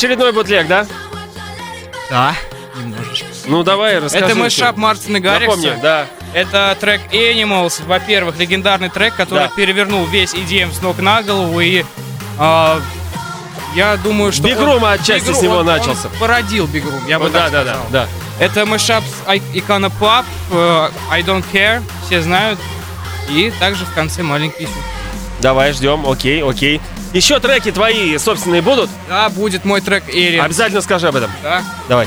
Очередной 0.00 0.32
бутлег, 0.32 0.66
да? 0.66 0.86
Да, 2.08 2.34
немножечко. 2.74 3.26
Ну 3.44 3.62
давай, 3.62 3.98
расскажи. 3.98 4.24
Это 4.24 4.34
мой 4.34 4.48
что. 4.48 4.60
шап 4.60 4.78
Мартина 4.78 5.20
Гаррикса. 5.20 5.56
Напомню, 5.58 5.78
да. 5.82 6.06
Это 6.32 6.74
трек 6.80 7.02
Animals, 7.12 7.84
во-первых, 7.84 8.38
легендарный 8.38 8.88
трек, 8.88 9.14
который 9.14 9.48
Да. 9.48 9.52
перевернул 9.54 10.06
весь 10.06 10.32
EDM 10.32 10.72
с 10.72 10.80
ног 10.80 11.00
на 11.00 11.22
голову 11.22 11.60
и 11.60 11.84
а, 12.38 12.80
я 13.74 13.98
думаю, 13.98 14.32
что 14.32 14.48
Room 14.48 14.90
отчасти 14.90 15.28
Room, 15.28 15.34
с 15.34 15.42
него 15.42 15.56
он- 15.56 15.66
начался. 15.66 16.08
Он 16.08 16.18
породил 16.18 16.64
Room, 16.64 17.06
я 17.06 17.18
бы 17.18 17.28
да, 17.28 17.50
так 17.50 17.52
да, 17.52 17.64
да, 17.64 17.70
сказал. 17.74 17.86
да. 17.90 18.08
Это 18.38 18.64
мешап 18.64 19.04
с 19.04 19.28
Icona 19.28 19.92
Pop, 20.00 20.24
э, 20.50 20.88
I 21.10 21.20
Don't 21.22 21.44
Care, 21.52 21.82
все 22.06 22.22
знают. 22.22 22.58
И 23.28 23.52
также 23.60 23.84
в 23.84 23.92
конце 23.92 24.22
маленький. 24.22 24.66
Давай, 25.42 25.74
ждем, 25.74 26.08
окей, 26.08 26.42
окей. 26.42 26.80
Еще 27.12 27.40
треки 27.40 27.72
твои 27.72 28.16
собственные 28.18 28.62
будут? 28.62 28.88
Да, 29.08 29.28
будет 29.30 29.64
мой 29.64 29.80
трек 29.80 30.04
Эри. 30.08 30.38
Обязательно 30.38 30.80
скажи 30.80 31.08
об 31.08 31.16
этом. 31.16 31.30
Да. 31.42 31.62
Давай. 31.88 32.06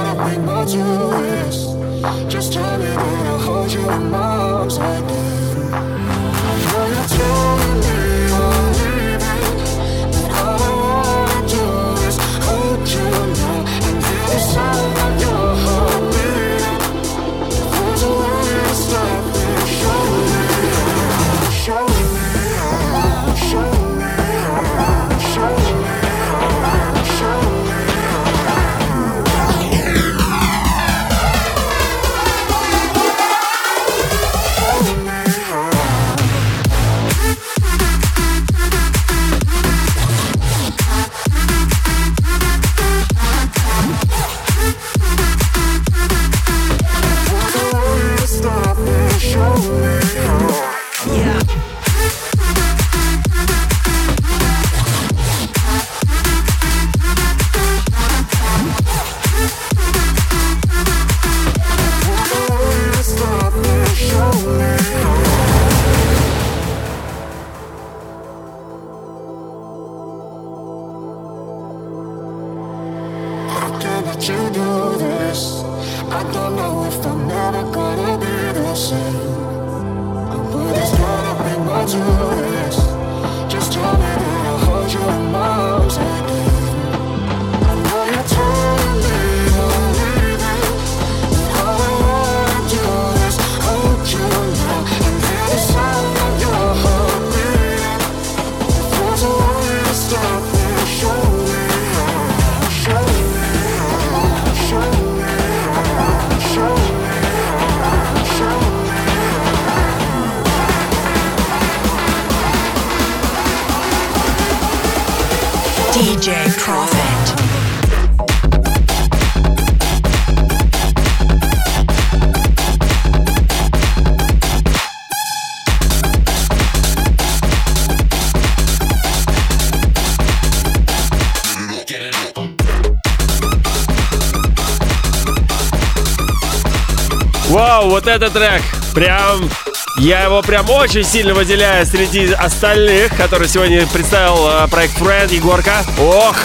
вот 138.01 138.07
этот 138.07 138.33
трек 138.33 138.61
прям... 138.93 139.49
Я 139.97 140.23
его 140.23 140.41
прям 140.41 140.69
очень 140.69 141.03
сильно 141.03 141.33
выделяю 141.33 141.85
среди 141.85 142.31
остальных, 142.31 143.15
которые 143.17 143.49
сегодня 143.49 143.85
представил 143.87 144.47
э, 144.47 144.67
проект 144.69 144.97
Friend 144.97 145.33
Егорка. 145.33 145.83
Ох, 145.99 146.37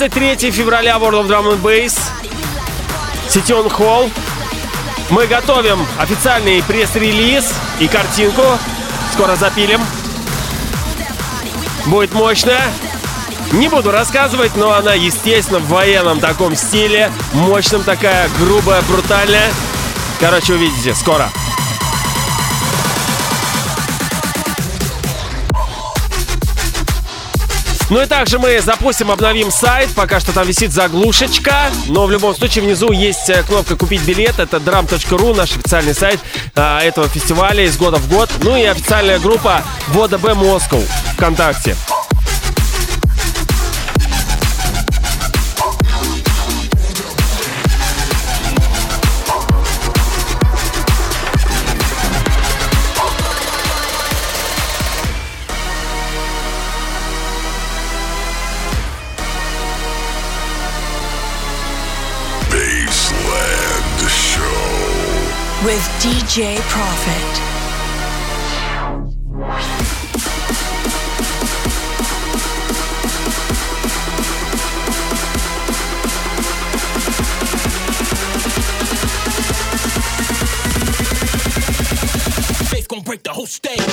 23 0.00 0.50
февраля 0.50 0.96
World 0.96 1.26
of 1.26 1.28
Drum 1.28 1.52
and 1.52 1.60
Bass, 1.60 2.00
Ситион 3.28 3.68
Холл. 3.68 4.10
Мы 5.10 5.26
готовим 5.26 5.86
официальный 5.98 6.62
пресс-релиз 6.62 7.52
и 7.80 7.86
картинку. 7.86 8.40
Скоро 9.12 9.36
запилим. 9.36 9.82
Будет 11.84 12.14
мощно. 12.14 12.58
Не 13.52 13.68
буду 13.68 13.90
рассказывать, 13.90 14.56
но 14.56 14.72
она, 14.72 14.94
естественно, 14.94 15.58
в 15.58 15.68
военном 15.68 16.18
таком 16.18 16.56
стиле. 16.56 17.12
Мощном 17.34 17.82
такая, 17.82 18.30
грубая, 18.38 18.80
брутальная. 18.88 19.50
Короче, 20.18 20.54
увидите 20.54 20.94
скоро. 20.94 21.28
Ну 27.90 28.00
и 28.00 28.06
также 28.06 28.38
мы 28.38 28.60
запустим, 28.60 29.10
обновим 29.10 29.50
сайт. 29.50 29.90
Пока 29.96 30.20
что 30.20 30.32
там 30.32 30.46
висит 30.46 30.72
заглушечка. 30.72 31.70
Но 31.88 32.06
в 32.06 32.10
любом 32.10 32.34
случае 32.36 32.64
внизу 32.64 32.92
есть 32.92 33.28
э, 33.28 33.42
кнопка 33.42 33.76
«Купить 33.76 34.02
билет». 34.02 34.38
Это 34.38 34.58
drum.ru, 34.58 35.34
наш 35.34 35.50
официальный 35.50 35.94
сайт 35.94 36.20
а, 36.54 36.80
этого 36.80 37.08
фестиваля 37.08 37.64
из 37.64 37.76
года 37.76 37.96
в 37.96 38.08
год. 38.08 38.30
Ну 38.42 38.56
и 38.56 38.62
официальная 38.62 39.18
группа 39.18 39.62
«ВОДБ 39.88 40.34
Москва» 40.34 40.80
ВКонтакте. 41.14 41.76
DJ 66.00 66.56
Profit. 66.60 67.50
break 83.10 83.22
the 83.24 83.30
whole 83.30 83.46
stage. 83.46 83.89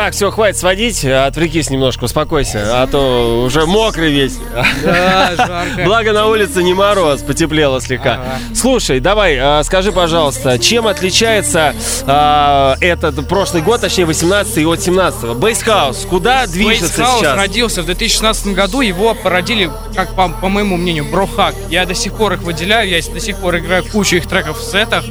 Так, 0.00 0.14
все, 0.14 0.30
хватит 0.30 0.58
сводить, 0.58 1.04
отвлекись 1.04 1.68
немножко, 1.68 2.04
успокойся, 2.04 2.82
а 2.82 2.86
то 2.86 3.42
уже 3.44 3.66
мокрый 3.66 4.10
весь. 4.10 4.38
Да, 4.82 5.32
жарко. 5.36 5.84
Благо 5.84 6.12
на 6.14 6.26
улице 6.26 6.62
не 6.62 6.72
мороз, 6.72 7.20
потеплело 7.20 7.82
слегка. 7.82 8.14
Ага. 8.14 8.38
Слушай, 8.54 9.00
давай, 9.00 9.36
а, 9.38 9.62
скажи, 9.62 9.92
пожалуйста, 9.92 10.58
чем 10.58 10.86
отличается 10.86 11.74
а, 12.06 12.78
этот 12.80 13.28
прошлый 13.28 13.62
год, 13.62 13.82
точнее 13.82 14.06
18 14.06 14.56
и 14.56 14.64
от 14.64 14.78
17-го? 14.78 15.34
Бейсхаус, 15.34 16.06
куда 16.08 16.46
движется 16.46 17.02
House 17.02 17.18
сейчас? 17.18 17.36
родился 17.36 17.82
в 17.82 17.84
2016 17.84 18.54
году, 18.54 18.80
его 18.80 19.12
породили, 19.12 19.70
как 19.94 20.14
по, 20.14 20.30
по 20.30 20.48
моему 20.48 20.78
мнению, 20.78 21.10
Брохак. 21.10 21.54
Я 21.68 21.84
до 21.84 21.94
сих 21.94 22.14
пор 22.14 22.32
их 22.32 22.42
выделяю, 22.42 22.88
я 22.88 23.02
до 23.02 23.20
сих 23.20 23.36
пор 23.36 23.58
играю 23.58 23.84
кучу 23.84 24.16
их 24.16 24.26
треков 24.26 24.60
в 24.60 24.62
сетах. 24.62 25.04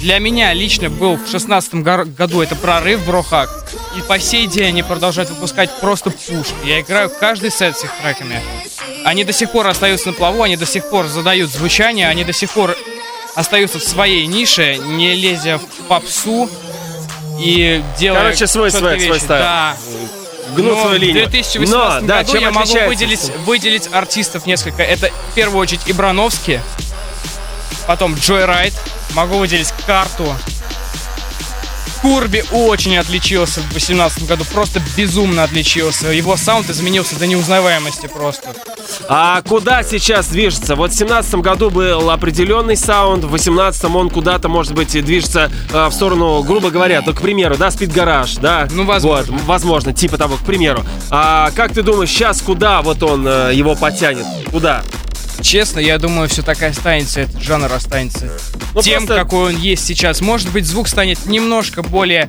Для 0.00 0.18
меня 0.18 0.54
лично 0.54 0.88
был 0.88 1.16
в 1.16 1.28
2016 1.30 1.74
году 1.74 2.40
это 2.40 2.56
прорыв 2.56 3.04
Брохак. 3.04 3.50
И 3.98 4.00
по 4.00 4.18
сей 4.18 4.46
день 4.46 4.68
они 4.68 4.82
продолжают 4.82 5.30
выпускать 5.30 5.70
просто 5.80 6.10
пушки. 6.10 6.54
Я 6.64 6.80
играю 6.80 7.10
каждый 7.10 7.50
сет 7.50 7.76
с 7.76 7.84
их 7.84 7.90
треками. 8.00 8.40
Они 9.04 9.24
до 9.24 9.34
сих 9.34 9.52
пор 9.52 9.66
остаются 9.66 10.08
на 10.08 10.12
плаву, 10.14 10.42
они 10.42 10.56
до 10.56 10.64
сих 10.64 10.88
пор 10.88 11.06
задают 11.06 11.50
звучание, 11.50 12.08
они 12.08 12.24
до 12.24 12.32
сих 12.32 12.50
пор 12.50 12.76
остаются 13.34 13.78
в 13.78 13.82
своей 13.82 14.26
нише, 14.26 14.78
не 14.78 15.14
лезя 15.14 15.58
в 15.58 15.86
попсу 15.86 16.48
и 17.38 17.82
делая 17.98 18.22
Короче, 18.22 18.46
свой 18.46 18.70
свой 18.70 18.98
вещи. 18.98 19.18
стайл. 19.18 19.42
Да. 19.42 19.76
Гнут 20.56 20.80
свою 20.80 20.98
линию. 20.98 21.26
В 21.26 21.30
2018 21.30 22.02
Но, 22.02 22.06
да, 22.06 22.18
году 22.18 22.32
чем 22.32 22.40
я 22.40 22.50
могу 22.50 22.78
выделить, 22.86 23.30
выделить 23.44 23.88
артистов 23.92 24.46
несколько. 24.46 24.82
Это 24.82 25.10
в 25.30 25.34
первую 25.34 25.60
очередь 25.60 25.82
Ибрановский, 25.86 26.60
потом 27.90 28.14
Райт, 28.28 28.72
могу 29.14 29.38
выделить 29.38 29.74
Карту. 29.84 30.32
Курби 32.02 32.44
очень 32.52 32.96
отличился 32.96 33.58
в 33.58 33.68
2018 33.70 34.28
году, 34.28 34.44
просто 34.44 34.80
безумно 34.96 35.42
отличился. 35.42 36.06
Его 36.12 36.36
саунд 36.36 36.70
изменился 36.70 37.18
до 37.18 37.26
неузнаваемости 37.26 38.06
просто. 38.06 38.54
А 39.08 39.42
куда 39.42 39.82
сейчас 39.82 40.28
движется? 40.28 40.76
Вот 40.76 40.92
в 40.92 40.94
17 40.96 41.34
году 41.40 41.70
был 41.70 42.10
определенный 42.10 42.76
саунд, 42.76 43.24
в 43.24 43.30
18 43.30 43.84
он 43.86 44.08
куда-то, 44.08 44.48
может 44.48 44.72
быть, 44.72 44.92
движется 44.92 45.50
э, 45.72 45.86
в 45.88 45.92
сторону, 45.92 46.44
грубо 46.44 46.70
говоря, 46.70 47.02
то, 47.02 47.12
к 47.12 47.20
примеру, 47.20 47.56
да, 47.58 47.68
Speed 47.68 47.92
Garage, 47.92 48.40
да? 48.40 48.68
Ну, 48.70 48.84
возможно. 48.84 49.32
Вот, 49.32 49.42
возможно, 49.46 49.92
типа 49.92 50.16
того, 50.16 50.36
к 50.36 50.44
примеру. 50.46 50.84
А 51.10 51.50
как 51.56 51.72
ты 51.72 51.82
думаешь, 51.82 52.10
сейчас 52.10 52.40
куда 52.40 52.82
вот 52.82 53.02
он 53.02 53.26
э, 53.26 53.50
его 53.52 53.74
потянет? 53.74 54.26
Куда? 54.52 54.84
Честно, 55.42 55.80
я 55.80 55.98
думаю, 55.98 56.28
все 56.28 56.42
так 56.42 56.60
и 56.62 56.66
останется, 56.66 57.20
этот 57.20 57.40
жанр 57.40 57.72
останется 57.72 58.30
Ну, 58.74 58.82
тем, 58.82 59.06
просто- 59.06 59.24
какой 59.24 59.54
он 59.54 59.60
есть 59.60 59.84
сейчас. 59.84 60.20
Может 60.20 60.50
быть, 60.50 60.66
звук 60.66 60.88
станет 60.88 61.24
немножко 61.26 61.82
более, 61.82 62.28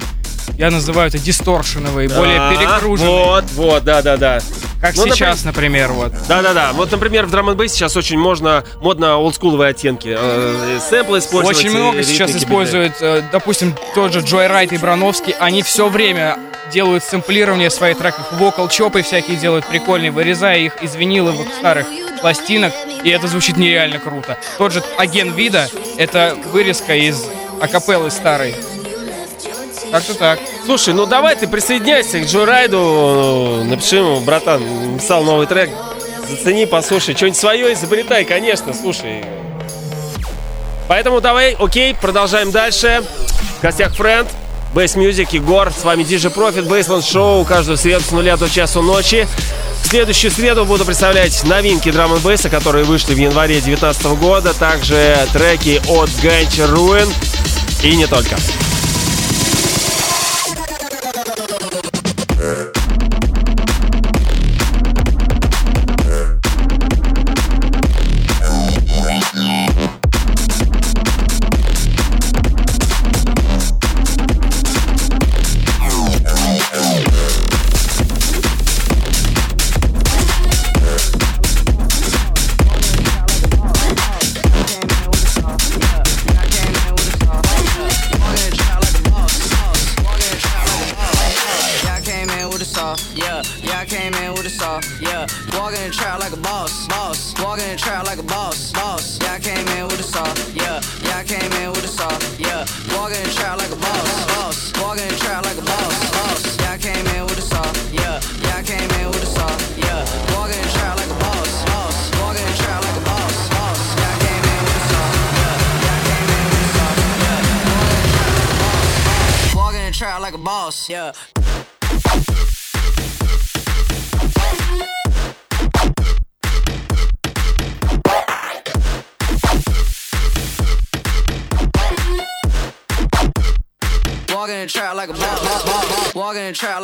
я 0.57 0.71
называю 0.71 1.07
это 1.09 1.17
дисторшеновый, 1.19 2.07
более 2.07 2.39
А, 2.39 2.53
перегруженный. 2.55 3.09
Вот, 3.09 3.43
вот, 3.55 3.83
да-да-да. 3.83 4.39
Как 4.81 4.95
Ну, 4.95 5.07
сейчас, 5.07 5.43
например, 5.43 5.91
вот. 5.91 6.11
Да-да-да. 6.27 6.71
Вот, 6.73 6.91
например, 6.91 7.27
в 7.27 7.29
драм 7.31 7.49
н 7.49 7.69
сейчас 7.69 7.95
очень 7.95 8.17
можно, 8.17 8.63
модно 8.81 9.17
олдскуловые 9.17 9.69
оттенки. 9.69 10.15
Э, 10.17 10.79
сэмплы 10.89 11.19
использовать. 11.19 11.57
Очень 11.57 11.69
много 11.69 12.01
сейчас 12.03 12.35
используют, 12.35 12.93
э, 12.99 13.21
допустим, 13.31 13.75
тот 13.93 14.11
же 14.11 14.21
Джой 14.21 14.47
Райт 14.47 14.73
и 14.73 14.77
Брановский, 14.77 15.35
они 15.39 15.61
все 15.61 15.87
время 15.87 16.39
делают 16.73 17.03
сэмплирование 17.03 17.69
своих 17.69 17.97
треков, 17.99 18.25
вокал-чопы 18.39 19.03
всякие 19.03 19.35
делают 19.37 19.67
прикольные, 19.67 20.09
вырезая 20.09 20.57
их 20.59 20.81
из 20.81 20.95
виниловых 20.95 21.47
старых 21.59 21.85
пластинок, 22.21 22.73
и 23.03 23.09
это 23.09 23.27
звучит 23.27 23.57
нереально 23.57 23.99
круто. 23.99 24.37
Тот 24.57 24.71
же 24.71 24.83
Агент 24.97 25.35
Вида, 25.35 25.69
это 25.97 26.37
вырезка 26.51 26.95
из 26.95 27.23
акапеллы 27.59 28.11
старой. 28.11 28.55
Как-то 29.91 30.13
так. 30.13 30.39
Слушай, 30.65 30.93
ну 30.93 31.05
давай 31.05 31.35
ты 31.35 31.47
присоединяйся 31.47 32.21
к 32.21 32.25
Джо 32.25 32.45
Райду, 32.45 33.63
напиши 33.65 33.97
ему, 33.97 34.21
братан, 34.21 34.93
написал 34.93 35.23
новый 35.23 35.47
трек, 35.47 35.69
зацени, 36.29 36.65
послушай, 36.65 37.15
что-нибудь 37.15 37.37
свое 37.37 37.73
изобретай, 37.73 38.23
конечно, 38.23 38.73
слушай. 38.73 39.25
Поэтому 40.87 41.21
давай, 41.21 41.55
окей, 41.59 41.93
продолжаем 41.93 42.51
дальше. 42.51 43.03
В 43.59 43.61
гостях 43.61 43.95
Френд, 43.95 44.27
Bass 44.73 44.95
Music, 44.95 45.27
Егор, 45.31 45.71
с 45.71 45.83
вами 45.83 46.03
DJ 46.03 46.33
Profit, 46.33 46.67
Baseland 46.67 47.01
Show, 47.01 47.45
каждую 47.45 47.77
среду 47.77 48.03
с 48.03 48.11
нуля 48.11 48.37
до 48.37 48.49
часу 48.49 48.81
ночи. 48.81 49.27
В 49.83 49.87
следующую 49.87 50.31
среду 50.31 50.65
буду 50.65 50.85
представлять 50.85 51.43
новинки 51.43 51.91
драм 51.91 52.13
бейса, 52.19 52.49
которые 52.49 52.85
вышли 52.85 53.13
в 53.13 53.17
январе 53.17 53.55
2019 53.55 54.05
года, 54.19 54.53
также 54.53 55.17
треки 55.33 55.81
от 55.87 56.09
Ганча 56.21 56.67
Руин 56.67 57.09
и 57.83 57.95
не 57.95 58.07
только. 58.07 58.37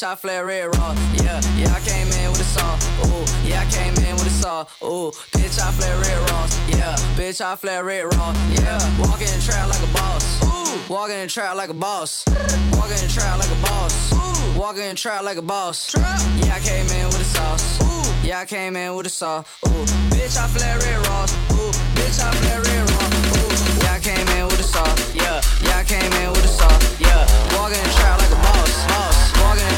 bitch, 0.00 0.06
I 0.06 0.14
flare 0.14 0.48
it 0.50 0.76
raw. 0.76 0.94
Yeah, 1.14 1.40
yeah, 1.56 1.74
I 1.74 1.80
came 1.80 2.08
in 2.08 2.30
with 2.30 2.40
a 2.40 2.44
saw. 2.44 2.74
Ooh, 3.04 3.24
yeah, 3.46 3.60
I 3.60 3.66
came 3.70 3.94
in 4.04 4.14
with 4.16 4.26
a 4.26 4.30
saw. 4.30 4.62
Ooh, 4.82 5.10
bitch, 5.36 5.60
I 5.60 5.70
flare 5.72 6.00
it 6.00 6.30
raw. 6.30 6.46
Yeah, 6.68 6.96
bitch, 7.16 7.40
I 7.40 7.54
flare 7.56 7.88
it 7.90 8.04
raw. 8.14 8.32
Yeah, 8.50 8.80
walking 8.98 9.28
in 9.28 9.40
trap 9.40 9.68
like 9.68 9.82
a 9.82 9.92
boss. 9.92 10.24
Ooh, 10.44 10.92
walking 10.92 11.16
in 11.16 11.28
trap 11.28 11.56
like 11.56 11.68
a 11.68 11.74
boss. 11.74 12.24
Walking 12.72 12.98
in 13.02 13.08
trap 13.08 13.38
like 13.38 13.50
a 13.50 13.60
boss. 13.62 14.12
Ooh, 14.12 14.58
walking 14.58 14.84
in 14.84 14.96
trap 14.96 15.22
like 15.22 15.36
a 15.36 15.42
boss. 15.42 15.94
Yeah, 15.94 16.54
I 16.54 16.60
came 16.60 16.88
in 16.88 17.06
with 17.06 17.20
a 17.20 17.24
sauce. 17.24 17.80
Ooh, 17.82 18.26
yeah, 18.26 18.40
I 18.40 18.46
came 18.46 18.76
in 18.76 18.94
with 18.94 19.06
a 19.06 19.10
saw. 19.10 19.40
Ooh, 19.66 19.84
bitch, 20.12 20.36
I 20.36 20.46
flare 20.48 20.78
it 20.78 21.08
raw. 21.08 21.24
Ooh, 21.56 21.72
bitch, 21.96 22.20
I 22.24 22.32
flare 22.40 22.62
it 22.62 22.84
raw. 22.90 23.06
Ooh, 23.36 23.84
yeah, 23.84 23.94
I 23.94 24.00
came 24.00 24.28
in 24.38 24.46
with 24.46 24.60
a 24.60 24.64
saw. 24.64 24.86
Yeah, 25.14 25.40
yeah, 25.62 25.78
I 25.78 25.84
came 25.84 26.12
in 26.12 26.30
with 26.30 26.44
a 26.44 26.48
saw. 26.48 26.72
Yeah, 26.98 27.26
walking 27.52 27.78
in 27.78 27.90
trap 28.00 28.18
like 28.18 28.30
a 28.30 28.40
boss. 28.40 28.86
Boss, 28.88 29.09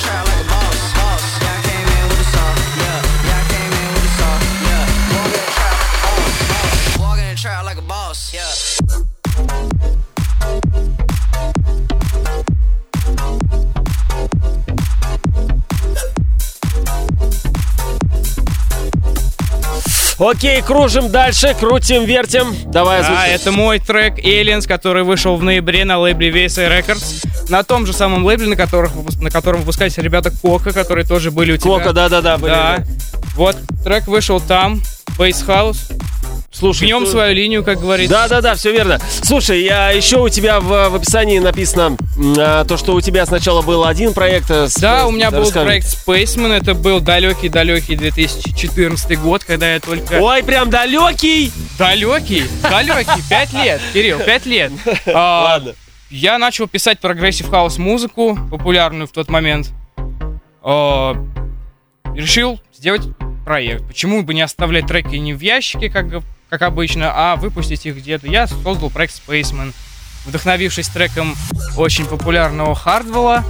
shine 0.03 0.24
like 0.24 0.40
a 0.40 0.48
bomb. 0.48 0.62
Окей, 20.19 20.63
кружим 20.63 21.11
дальше, 21.11 21.55
крутим, 21.59 22.05
вертим. 22.05 22.55
Давай 22.71 22.99
А, 22.99 23.01
озвучивай. 23.01 23.31
это 23.31 23.53
мой 23.53 23.79
трек 23.81 24.19
Aliens, 24.19 24.69
который 24.69 25.03
вышел 25.03 25.37
в 25.37 25.43
ноябре 25.43 25.85
на 25.85 25.99
лейбле 25.99 26.31
VSA 26.31 26.69
Records. 26.71 27.27
На 27.51 27.65
том 27.65 27.87
же 27.87 27.93
самом 27.93 28.25
лейбле, 28.25 28.47
на, 28.47 28.57
которых, 28.57 28.93
на 29.21 29.31
котором 29.31 29.61
выпускались 29.61 29.99
ребята 29.99 30.31
Кока, 30.31 30.73
которые 30.73 31.05
тоже 31.07 31.31
были 31.31 31.53
у 31.53 31.57
тебя. 31.57 31.71
Кока, 31.71 31.93
да-да-да, 31.93 32.39
были, 32.39 32.53
Да. 32.53 32.77
да. 32.79 32.85
Вот, 33.35 33.57
трек 33.83 34.07
вышел 34.07 34.41
там, 34.41 34.81
Bass 35.19 35.45
House. 35.47 35.79
Слушай, 36.53 36.86
Гнем 36.86 37.03
кто- 37.03 37.11
свою 37.12 37.34
линию, 37.34 37.64
как 37.64 37.80
говорится. 37.80 38.14
Да, 38.14 38.28
да, 38.28 38.40
да, 38.42 38.55
все 38.55 38.72
верно. 38.72 39.00
Слушай, 39.22 39.62
я 39.64 39.90
еще 39.90 40.18
у 40.20 40.28
тебя 40.28 40.61
в, 40.61 40.90
в 40.90 40.94
описании 40.94 41.38
написано 41.38 41.96
а, 42.38 42.64
то, 42.64 42.76
что 42.76 42.92
у 42.94 43.00
тебя 43.00 43.24
сначала 43.24 43.62
был 43.62 43.84
один 43.86 44.12
проект. 44.12 44.50
э, 44.50 44.68
с- 44.68 44.74
Да, 44.74 45.07
у 45.07 45.11
меня 45.12 45.30
был 45.30 45.40
расскажи. 45.40 45.64
проект 45.64 45.86
Spaceman, 45.86 46.53
это 46.53 46.74
был 46.74 47.00
далекий-далекий 47.00 47.96
2014 47.96 49.18
год, 49.18 49.44
когда 49.44 49.72
я 49.72 49.80
только... 49.80 50.20
Ой, 50.20 50.42
прям 50.42 50.68
далекий! 50.68 51.50
Далекий? 51.78 52.44
Далекий, 52.62 53.22
пять 53.30 53.53
лет, 53.55 53.80
Кирилл, 53.94 54.18
пять 54.18 54.44
лет. 54.46 54.72
А, 55.07 55.42
Ладно. 55.44 55.74
Я 56.11 56.36
начал 56.38 56.68
писать 56.68 57.00
progressive 57.01 57.49
house 57.49 57.78
музыку, 57.78 58.38
популярную 58.50 59.07
в 59.09 59.12
тот 59.12 59.30
момент. 59.30 59.70
А, 60.62 61.16
решил 62.14 62.61
сделать 62.76 63.03
проект. 63.46 63.86
Почему 63.88 64.22
бы 64.22 64.34
не 64.34 64.42
оставлять 64.42 64.86
треки 64.86 65.16
не 65.16 65.32
в 65.32 65.40
ящике, 65.40 65.88
как, 65.88 66.07
как 66.53 66.61
обычно, 66.61 67.11
а 67.14 67.36
выпустить 67.36 67.86
их 67.86 67.96
где-то. 67.96 68.26
Я 68.26 68.46
создал 68.46 68.90
проект 68.90 69.14
Spaceman. 69.26 69.72
Вдохновившись 70.26 70.86
треком 70.88 71.34
очень 71.78 72.05
популярного 72.05 72.74
Hardwell 72.74 73.29
а, 73.29 73.43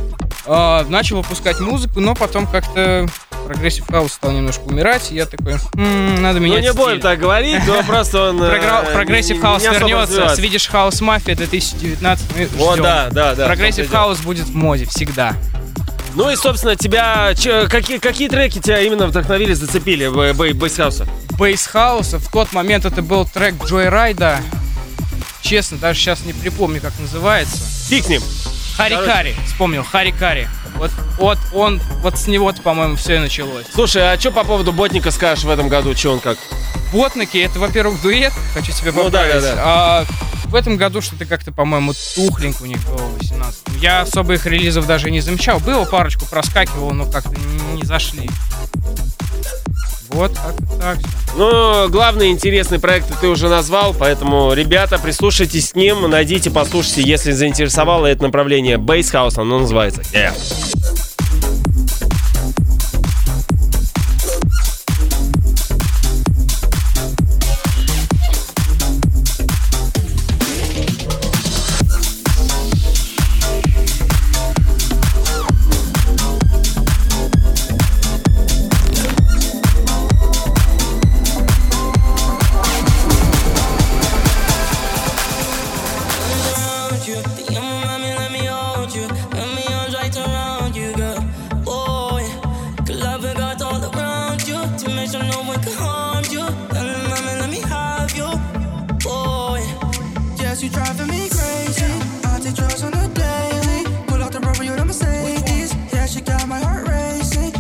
а, 0.47 0.87
начал 0.89 1.17
выпускать 1.17 1.59
музыку, 1.59 1.99
но 1.99 2.15
потом 2.15 2.47
как-то 2.47 3.09
progressive 3.45 3.89
house 3.91 4.13
стал 4.13 4.31
немножко 4.31 4.63
умирать, 4.63 5.11
и 5.11 5.17
я 5.17 5.27
такой, 5.27 5.55
«М, 5.75 6.23
надо 6.23 6.39
Ну 6.39 6.45
менять 6.47 6.63
не 6.63 6.73
будем 6.73 6.93
стиль». 6.93 7.01
так 7.03 7.19
говорить, 7.19 7.61
но 7.67 7.83
просто 7.83 8.31
он... 8.31 8.41
э, 8.45 8.93
Progressive 8.95 9.37
не- 9.37 9.43
house 9.43 9.63
не 9.65 9.69
вернется. 9.71 10.23
Swedish 10.39 10.71
House 10.73 11.03
Mafia 11.03 11.35
2019. 11.35 12.25
Мы 12.37 12.47
Вот, 12.57 12.81
да, 12.81 13.09
да, 13.11 13.35
да. 13.35 13.47
Progressive 13.47 13.91
house 13.91 14.21
будет 14.21 14.47
в 14.47 14.55
моде 14.55 14.87
всегда. 14.87 15.35
Ну 16.15 16.31
и, 16.31 16.37
собственно, 16.37 16.77
тебя... 16.77 17.33
какие, 17.69 17.99
какие 17.99 18.29
треки 18.29 18.61
тебя 18.61 18.81
именно 18.81 19.09
вдохновили, 19.09 19.55
зацепили 19.55 20.07
в 20.07 20.17
bass- 20.35 20.53
bass 21.37 21.37
house 21.37 21.37
а? 21.37 21.37
Bass 21.39 21.67
house 21.67 22.10
а 22.10 22.19
в 22.19 22.29
тот 22.31 22.53
момент 22.53 22.85
это 22.85 23.03
был 23.03 23.25
трек 23.27 23.55
Joyryde 23.65 23.89
а. 23.89 24.41
Честно, 25.41 25.77
даже 25.79 25.99
сейчас 25.99 26.25
не 26.25 26.33
припомню, 26.33 26.81
как 26.81 26.93
называется. 26.99 27.59
Фиг 27.89 28.05
с 28.05 28.09
ним. 28.09 28.23
Хари 28.77 28.95
Короче. 28.95 29.13
Кари. 29.13 29.35
Вспомнил, 29.47 29.85
Хари 29.85 30.11
Кари. 30.13 30.49
Вот, 30.77 30.91
вот 31.19 31.39
он, 31.53 31.81
вот 32.01 32.19
с 32.19 32.27
него-то, 32.27 32.63
по-моему, 32.63 32.97
все 32.97 33.17
и 33.17 33.19
началось. 33.19 33.67
Слушай, 33.75 34.13
а 34.15 34.19
что 34.19 34.31
по 34.31 34.45
поводу 34.45 34.73
Ботника 34.73 35.11
скажешь 35.11 35.45
в 35.45 35.51
этом 35.51 35.69
году? 35.69 35.95
Че 35.95 36.13
он 36.13 36.21
как? 36.21 36.39
Ботники, 36.93 37.37
это, 37.39 37.59
во-первых, 37.59 38.01
дуэт, 38.01 38.33
хочу 38.55 38.73
тебе 38.73 38.93
Ну 38.93 39.11
да, 39.11 39.21
поправить. 39.21 39.43
да, 39.43 39.55
да. 39.55 39.63
А 39.65 40.05
в 40.47 40.55
этом 40.55 40.77
году 40.77 41.01
что-то 41.03 41.27
как-то, 41.27 41.53
по-моему, 41.53 41.93
тухленько 42.15 42.63
у 42.63 42.67
них 42.67 42.79
было 42.89 42.97
в 42.99 43.19
18 43.19 43.63
Я 43.81 44.03
особо 44.03 44.35
их 44.35 44.47
релизов 44.47 44.87
даже 44.87 45.11
не 45.11 45.21
замечал. 45.21 45.61
Было 45.61 45.85
парочку, 45.85 46.25
проскакивало, 46.27 46.93
но 46.93 47.05
как-то 47.11 47.35
не 47.75 47.85
зашли. 47.85 48.29
Вот 50.13 50.33
так 50.35 50.55
всё. 50.99 51.09
Ну, 51.37 51.89
главный 51.89 52.31
интересный 52.31 52.79
проект 52.79 53.09
ты 53.21 53.29
уже 53.29 53.49
назвал, 53.49 53.95
поэтому, 53.95 54.53
ребята, 54.53 54.99
прислушайтесь 54.99 55.73
к 55.73 55.77
ним, 55.77 56.09
найдите, 56.11 56.51
послушайте, 56.51 57.03
если 57.03 57.33
заинтересовало 57.33 58.07
это 58.07 58.23
направление 58.23 58.77
House, 58.77 59.41
оно 59.41 59.61
называется. 59.61 60.03
Yeah. 60.13 60.33
On 102.53 102.91
the 102.91 103.09
daily. 103.15 103.85
Pull 104.07 104.23
out 104.23 104.33
the 104.33 104.41
rubber, 104.41 104.65
you 104.65 104.77
the 104.77 104.85
Mercedes. 104.85 105.75
Yeah, 105.93 106.07
she 106.07 106.21
got 106.21 106.47
my 106.47 106.59
heart 106.59 106.87
racing. 106.87 107.53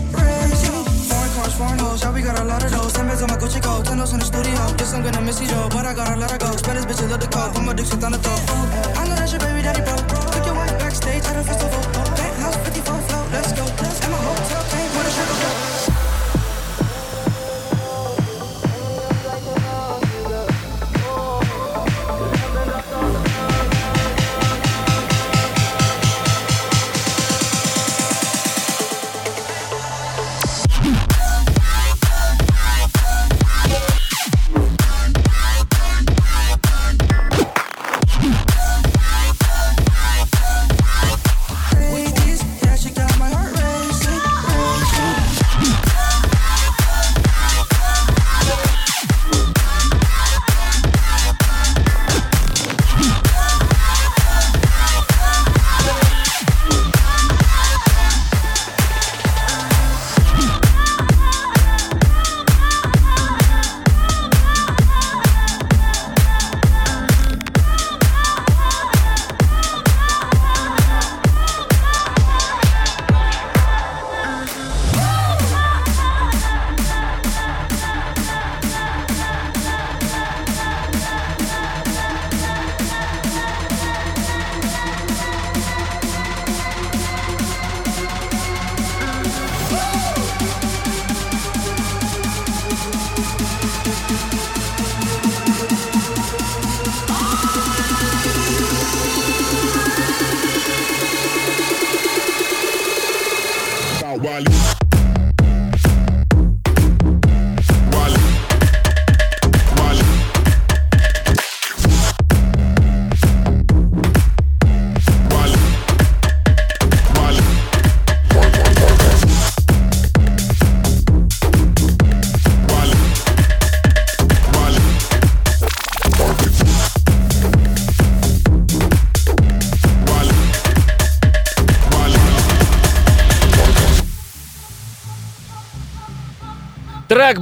Foreign 1.08 1.32
cars, 1.32 1.54
foreign 1.54 1.78
hoes, 1.78 2.02
yeah, 2.02 2.12
we 2.12 2.20
got 2.22 2.38
a 2.38 2.44
lot 2.44 2.62
of 2.64 2.70
those. 2.70 2.92
My 2.98 3.36
Gucci 3.36 3.62
coat, 3.62 3.84
ten 3.84 4.00
in 4.12 4.18
the 4.18 4.24
studio. 4.24 4.58
I'm 4.94 5.02
gonna 5.02 5.20
miss 5.22 5.40
you, 5.40 5.46
Joe, 5.46 5.68
but 5.70 5.86
I 5.86 5.94
gotta 5.94 6.18
the. 8.18 8.32
I 8.98 9.08
know 9.08 9.14
that's 9.14 9.32
your 9.32 9.40
baby 9.40 9.62
daddy, 9.62 9.82
bro. 9.82 9.94
Took 9.96 10.44
your 10.44 10.54
wife 10.54 10.78
backstage 10.78 11.24
at 11.24 11.36
a 11.36 11.44
festival. 11.44 11.81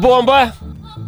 «Бомба». 0.00 0.52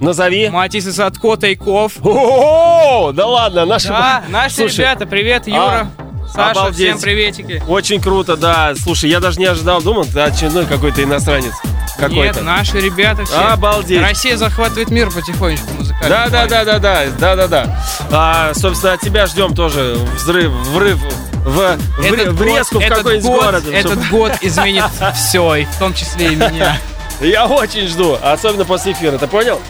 Назови. 0.01 0.49
Матис 0.49 0.87
и 0.87 0.93
Садко, 0.93 1.37
Тайков. 1.37 1.93
О, 2.03 3.13
да 3.13 3.27
ладно, 3.27 3.65
наши... 3.67 3.89
Да, 3.89 4.23
наши 4.29 4.57
Слушай, 4.57 4.79
ребята, 4.81 5.07
привет, 5.07 5.47
Юра. 5.47 5.87
а, 5.99 6.27
Саша, 6.33 6.51
обалдеть. 6.61 6.89
всем 6.89 7.01
приветики. 7.01 7.63
Очень 7.69 8.01
круто, 8.01 8.37
да. 8.37 8.73
Слушай, 8.77 9.11
я 9.11 9.21
даже 9.21 9.39
не 9.39 9.45
ожидал, 9.47 9.81
думал, 9.81 10.03
это 10.05 10.25
очередной 10.25 10.67
какой-то 10.67 11.03
иностранец. 11.05 11.53
Какой-то. 11.99 12.39
Нет, 12.41 12.43
наши 12.43 12.81
ребята 12.81 13.25
все. 13.25 13.37
Обалдеть. 13.37 14.01
Россия 14.01 14.37
захватывает 14.37 14.91
мир 14.91 15.11
потихонечку 15.13 15.69
музыкально. 15.79 16.09
Да, 16.09 16.29
да, 16.29 16.47
да, 16.47 16.65
да, 16.65 16.79
да, 16.79 17.05
да, 17.19 17.37
да, 17.37 17.47
да. 17.49 17.85
А, 18.11 18.55
собственно, 18.55 18.95
от 18.95 19.01
тебя 19.01 19.27
ждем 19.27 19.55
тоже 19.55 19.97
взрыв, 20.17 20.51
врыв 20.51 20.99
в, 21.45 21.45
в, 21.45 21.79
Этот 22.05 22.29
врезку 22.35 22.75
год- 22.77 22.83
в 22.83 22.87
этот 22.87 22.99
какой-нибудь 22.99 23.27
год- 23.31 23.43
город. 23.45 23.65
Этот 23.71 23.93
чтобы- 23.93 24.09
год 24.09 24.33
изменит 24.41 24.85
все, 25.15 25.55
и 25.57 25.65
в 25.67 25.77
том 25.77 25.93
числе 25.95 26.33
и 26.33 26.37
меня. 26.37 26.77
Я 27.23 27.47
очень 27.47 27.87
жду, 27.87 28.19
особенно 28.21 28.65
после 28.65 28.93
эфира, 28.93 29.17
ты 29.17 29.29
понял? 29.29 29.61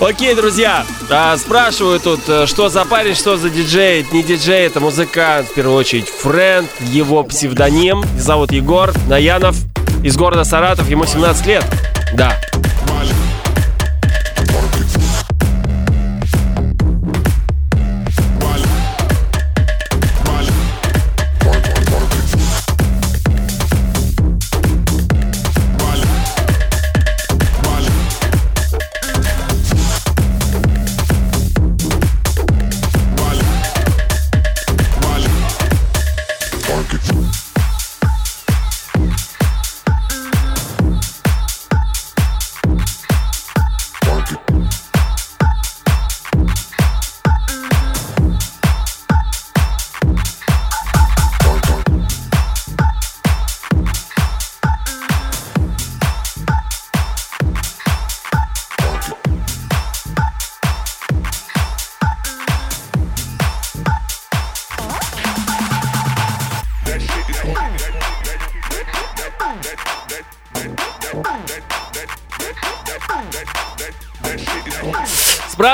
Окей, 0.00 0.34
друзья, 0.34 0.84
а, 1.08 1.36
спрашивают 1.38 2.02
тут, 2.02 2.20
э, 2.28 2.46
что 2.46 2.68
за 2.68 2.84
парень, 2.84 3.14
что 3.14 3.38
за 3.38 3.48
диджей. 3.48 4.06
Не 4.12 4.22
диджей, 4.22 4.66
это 4.66 4.80
музыкант, 4.80 5.48
в 5.48 5.54
первую 5.54 5.76
очередь, 5.76 6.08
френд, 6.08 6.68
его 6.80 7.22
псевдоним, 7.24 8.04
зовут 8.18 8.52
Егор 8.52 8.92
Наянов, 9.08 9.56
из 10.02 10.16
города 10.16 10.44
Саратов, 10.44 10.90
ему 10.90 11.06
17 11.06 11.46
лет. 11.46 11.64
Да. 12.12 12.38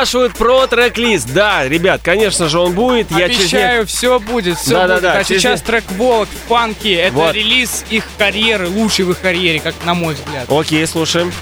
Спрашивают 0.07 0.35
про 0.35 0.69
трек-лист. 0.69 1.33
Да, 1.35 1.69
ребят, 1.69 2.01
конечно 2.01 2.49
же, 2.49 2.61
он 2.61 2.75
будет. 2.75 3.11
Я 3.11 3.29
через 3.29 3.53
не- 3.53 3.59
Обещаю, 3.59 3.87
все 3.89 4.21
будет, 4.21 4.57
все 4.57 4.71
Да, 4.71 4.87
да, 4.87 4.95
будет. 4.95 5.03
да, 5.03 5.13
а 5.15 5.25
через 5.25 5.43
сейчас 5.43 5.63
трек 5.63 5.83
Волок 5.99 6.29
в 6.29 6.49
панке. 6.49 6.93
Это 6.95 7.13
Вот. 7.17 7.35
релиз 7.35 7.85
их 7.91 8.05
карьеры, 8.17 8.69
лучший 8.69 9.05
в 9.05 9.11
их 9.11 9.19
карьере, 9.21 9.59
как 9.59 9.75
на 9.85 9.95
мой 9.95 10.15
взгляд. 10.15 10.45
Окей, 10.49 10.87
слушаем. 10.87 11.33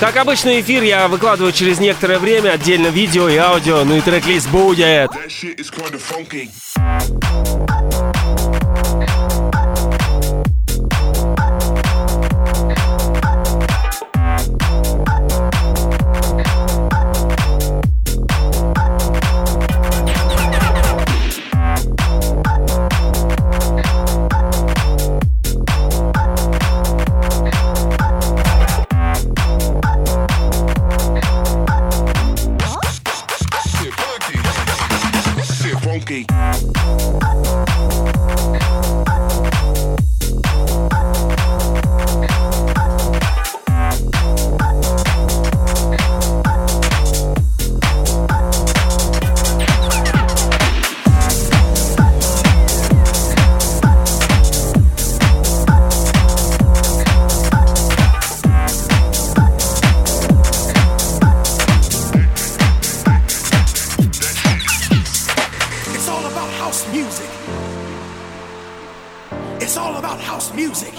Как 0.00 0.16
обычно, 0.16 0.58
эфир 0.58 0.82
я 0.82 1.08
выкладываю 1.08 1.52
через 1.52 1.78
некоторое 1.78 2.18
время, 2.18 2.52
отдельно 2.52 2.86
видео 2.86 3.28
и 3.28 3.36
аудио, 3.36 3.84
ну 3.84 3.98
и 3.98 4.00
трек-лист 4.00 4.48
будет. 4.48 5.10
About 70.00 70.18
house 70.18 70.54
music. 70.54 70.94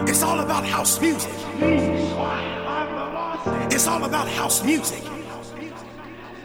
It's 0.00 0.22
all 0.22 0.40
about 0.40 0.62
house 0.66 1.00
music. 1.00 1.32
It's 3.72 3.86
all 3.86 4.04
about 4.04 4.28
house 4.28 4.62
music. 4.62 5.02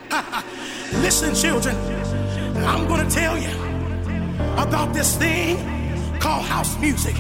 Listen, 1.06 1.36
children, 1.36 1.76
I'm 2.64 2.88
to 2.88 3.14
tell 3.14 3.38
you 3.38 3.52
about 4.58 4.94
this 4.94 5.18
thing 5.18 5.58
called 6.22 6.46
house 6.46 6.80
music. 6.80 7.18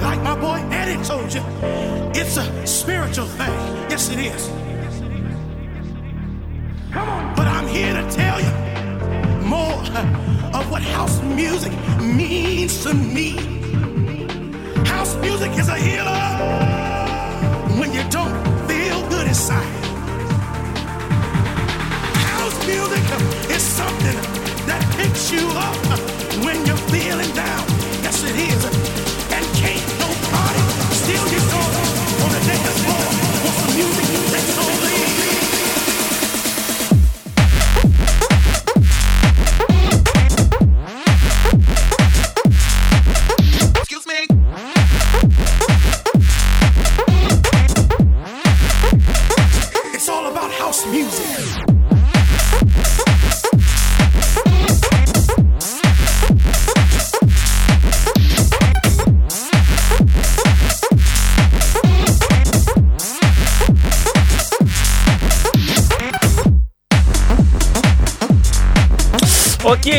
Like 0.00 0.22
my 0.22 0.36
boy 0.40 0.58
Eddie 0.72 1.04
told 1.04 1.34
you, 1.34 1.42
it's 2.14 2.38
a 2.38 2.66
spiritual 2.66 3.26
thing. 3.26 3.54
Yes, 3.90 4.08
it 4.08 4.20
is. 4.20 4.48
Come 6.92 7.08
on. 7.10 7.36
But 7.36 7.46
I'm 7.46 7.68
here 7.68 7.92
to 7.92 8.10
tell 8.10 8.40
you 8.40 8.52
more 9.46 9.80
of 10.52 10.70
what 10.70 10.82
house 10.82 11.20
music 11.22 11.72
means 12.12 12.82
to 12.84 12.94
me. 12.94 13.36
House 14.86 15.14
music 15.16 15.52
is 15.58 15.68
a 15.68 15.76
healer 15.76 16.20
when 17.78 17.92
you 17.92 18.02
don't 18.10 18.34
feel 18.68 19.08
good 19.08 19.26
inside. 19.26 19.64
House 22.34 22.66
music 22.66 23.04
is 23.50 23.62
something 23.62 24.16
that 24.66 24.82
picks 24.96 25.30
you 25.30 25.46
up 25.54 25.76
when 26.44 26.64
you're 26.66 26.84
feeling 26.88 27.32
down. 27.34 27.64
Yes, 28.02 28.22
it 28.24 28.36
is. 28.36 28.89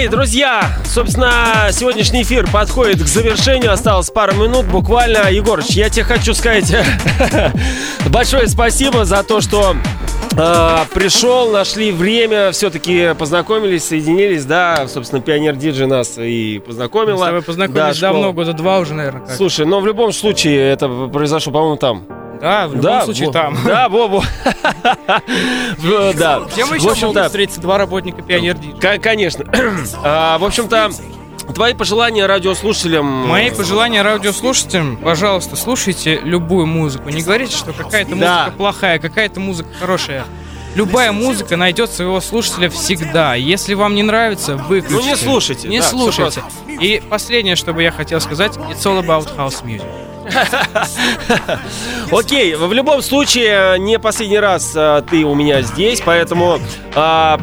Окей, 0.02 0.10
друзья, 0.10 0.64
собственно, 0.84 1.70
сегодняшний 1.72 2.24
эфир 2.24 2.50
подходит 2.52 3.04
к 3.04 3.06
завершению. 3.06 3.72
Осталось 3.72 4.10
пару 4.10 4.34
минут 4.34 4.66
буквально. 4.66 5.30
Егорыч, 5.30 5.68
я 5.76 5.92
тебе 5.92 6.04
хочу 6.04 6.34
сказать 6.34 6.76
большое 8.10 8.48
спасибо 8.48 9.06
за 9.06 9.22
то, 9.22 9.42
что 9.42 9.76
э, 10.36 10.78
пришел, 10.96 11.52
нашли 11.52 11.92
время, 11.92 12.52
все-таки 12.52 13.14
познакомились, 13.14 13.84
соединились, 13.84 14.44
да, 14.44 14.88
собственно, 14.88 15.22
Пионер 15.22 15.56
Диджи 15.56 15.86
нас 15.86 16.18
и 16.18 16.60
познакомила. 16.66 17.18
Мы 17.18 17.22
с 17.22 17.26
тобой 17.28 17.42
познакомились 17.44 18.00
Да, 18.00 18.08
давно, 18.08 18.22
школа. 18.22 18.34
года 18.34 18.54
два 18.54 18.80
уже, 18.80 18.96
наверное. 18.96 19.28
как. 19.28 19.36
Слушай, 19.36 19.68
но 19.68 19.82
в 19.82 19.86
любом 19.86 20.14
случае 20.14 20.72
это 20.72 20.90
произошло, 21.14 21.54
по-моему, 21.54 21.78
там. 21.78 22.21
Да, 22.42 22.68
в 22.68 22.72
любом 22.72 22.82
Да, 22.82 23.06
случае 23.06 23.28
во- 23.28 23.34
там. 23.34 23.58
Да, 23.64 23.88
Бобу. 23.90 24.24
Да. 26.16 26.42
Где 26.52 26.66
мы 26.66 26.76
еще 26.78 27.06
могут 27.06 27.26
встретиться? 27.26 27.62
Два 27.62 27.78
работника 27.78 28.22
Пионер 28.22 28.58
Конечно. 29.02 29.46
А, 30.04 30.38
В 30.40 30.44
общем-то, 30.44 30.90
твои 31.54 31.74
пожелания 31.74 32.26
радиослушателям... 32.26 33.06
Мои 33.06 33.52
пожелания 33.52 34.02
радиослушателям, 34.02 34.98
пожалуйста, 34.98 35.56
слушайте 35.56 36.20
любую 36.24 36.66
музыку. 36.66 37.10
Не 37.10 37.22
говорите, 37.22 37.56
что 37.56 37.74
какая-то 37.74 38.16
Да. 38.16 38.40
музыка 38.46 38.58
плохая, 38.58 39.00
какая-то 39.00 39.40
музыка 39.40 39.70
хорошая. 39.80 40.26
Любая 40.74 41.12
музыка 41.12 41.58
найдет 41.58 41.92
своего 41.92 42.22
слушателя 42.22 42.70
всегда. 42.70 43.36
Если 43.36 43.74
вам 43.74 43.94
не 43.94 44.04
нравится, 44.04 44.56
выключите. 44.56 44.96
Ну, 44.96 45.02
не 45.10 45.16
слушайте, 45.18 45.68
Не 45.68 45.80
да, 45.80 45.86
слушайте. 45.86 46.42
И 46.68 47.04
последнее, 47.10 47.56
что 47.58 47.74
бы 47.74 47.84
я 47.84 47.92
хотел 47.92 48.22
сказать, 48.22 48.54
it's 48.56 48.84
all 48.86 49.04
about 49.06 49.36
house 49.38 49.64
music. 49.66 49.86
Окей, 52.12 52.56
в 52.56 52.72
любом 52.74 53.02
случае, 53.02 53.80
не 53.80 54.00
последний 54.00 54.40
раз 54.40 54.74
а, 54.76 55.02
ты 55.02 55.24
у 55.24 55.36
меня 55.36 55.62
здесь, 55.62 56.02
поэтому 56.02 56.60
а, 56.96 57.40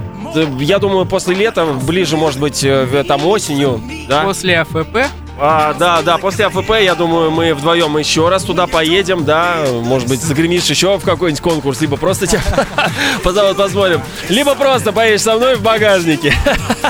я 0.61 0.79
думаю, 0.79 1.07
после 1.07 1.35
лета, 1.35 1.65
ближе, 1.65 2.17
может 2.17 2.39
быть, 2.39 2.63
э, 2.65 2.85
в- 2.85 3.05
там 3.05 3.25
осенью, 3.27 3.81
да? 4.09 4.23
После 4.23 4.59
АФП 4.61 5.07
А, 5.41 5.73
да, 5.75 6.03
да, 6.03 6.19
после 6.19 6.47
АФП, 6.47 6.71
я 6.83 6.95
думаю, 6.95 7.31
мы 7.31 7.55
вдвоем 7.55 7.97
еще 7.97 8.29
раз 8.29 8.43
туда 8.43 8.67
поедем, 8.67 9.25
да, 9.25 9.65
может 9.71 10.09
быть, 10.09 10.21
загремишь 10.21 10.65
еще 10.65 10.99
в 10.99 11.05
какой-нибудь 11.05 11.41
конкурс, 11.41 11.81
либо 11.81 11.97
просто 11.97 12.27
тебя 12.27 12.43
позовут, 13.23 13.57
посмотрим, 13.57 14.03
либо 14.29 14.55
просто 14.55 14.93
поедешь 14.93 15.23
со 15.23 15.37
мной 15.37 15.55
в 15.57 15.63
багажнике. 15.63 16.35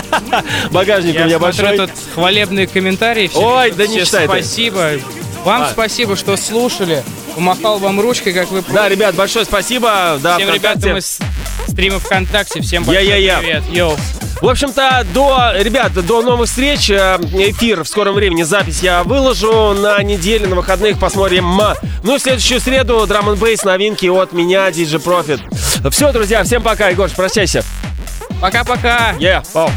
Багажник 0.70 1.20
у 1.20 1.24
меня 1.24 1.38
большой. 1.38 1.76
тут 1.76 1.90
хвалебные 2.14 2.66
комментарии. 2.66 3.30
Ой, 3.34 3.70
да 3.72 3.86
не 3.86 4.05
читай. 4.05 4.24
Спасибо. 4.24 4.92
Вам 5.45 5.62
А. 5.62 5.70
спасибо, 5.70 6.16
что 6.16 6.36
слушали. 6.36 7.03
Помахал 7.34 7.78
вам 7.78 8.01
ручкой, 8.01 8.32
как 8.32 8.51
вы 8.51 8.62
Да, 8.68 8.89
ребят, 8.89 9.14
большое 9.14 9.45
спасибо. 9.45 10.18
Да, 10.20 10.36
Всем 10.36 10.49
ВКонтакте. 10.49 10.78
ребятам 10.80 10.97
из 10.99 11.18
стрима 11.68 11.99
ВКонтакте. 12.01 12.61
Всем 12.61 12.84
большой 12.84 13.05
Я-я-я. 13.07 13.39
привет. 13.39 13.62
Йоу. 13.70 13.97
В 14.41 14.49
общем-то, 14.49 15.05
до, 15.12 15.53
ребят, 15.57 15.93
до 15.95 16.22
новых 16.22 16.49
встреч. 16.49 16.91
Э, 16.91 17.16
Эфир 17.34 17.82
в 17.82 17.89
скором 17.89 18.14
времени, 18.14 18.43
запись 18.45 18.80
я 18.82 19.03
выложу 19.03 19.72
на 19.74 20.01
неделе, 20.03 20.47
на 20.47 20.55
выходных 20.57 20.99
посмотрим. 20.99 21.61
Ну 22.05 22.14
и 22.14 22.18
в 22.18 22.22
следующую 22.22 22.61
среду 22.61 23.05
драм 23.07 23.28
н 23.28 23.36
бейс 23.36 23.64
новинки 23.64 24.07
от 24.07 24.32
меня, 24.32 24.68
DJ 24.68 25.03
Profit. 25.03 25.91
Все, 25.91 26.12
друзья, 26.12 26.45
всем 26.45 26.62
пока. 26.62 26.89
Егор, 26.89 27.09
прощайся. 27.11 27.64
Пока-пока. 28.41 29.14
Yeah, 29.18 29.45
пау. 29.53 29.70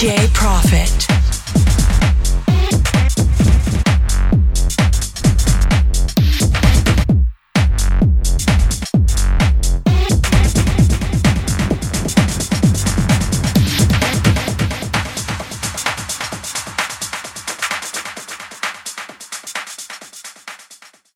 DJ 0.00 0.32
Profit. 0.32 1.09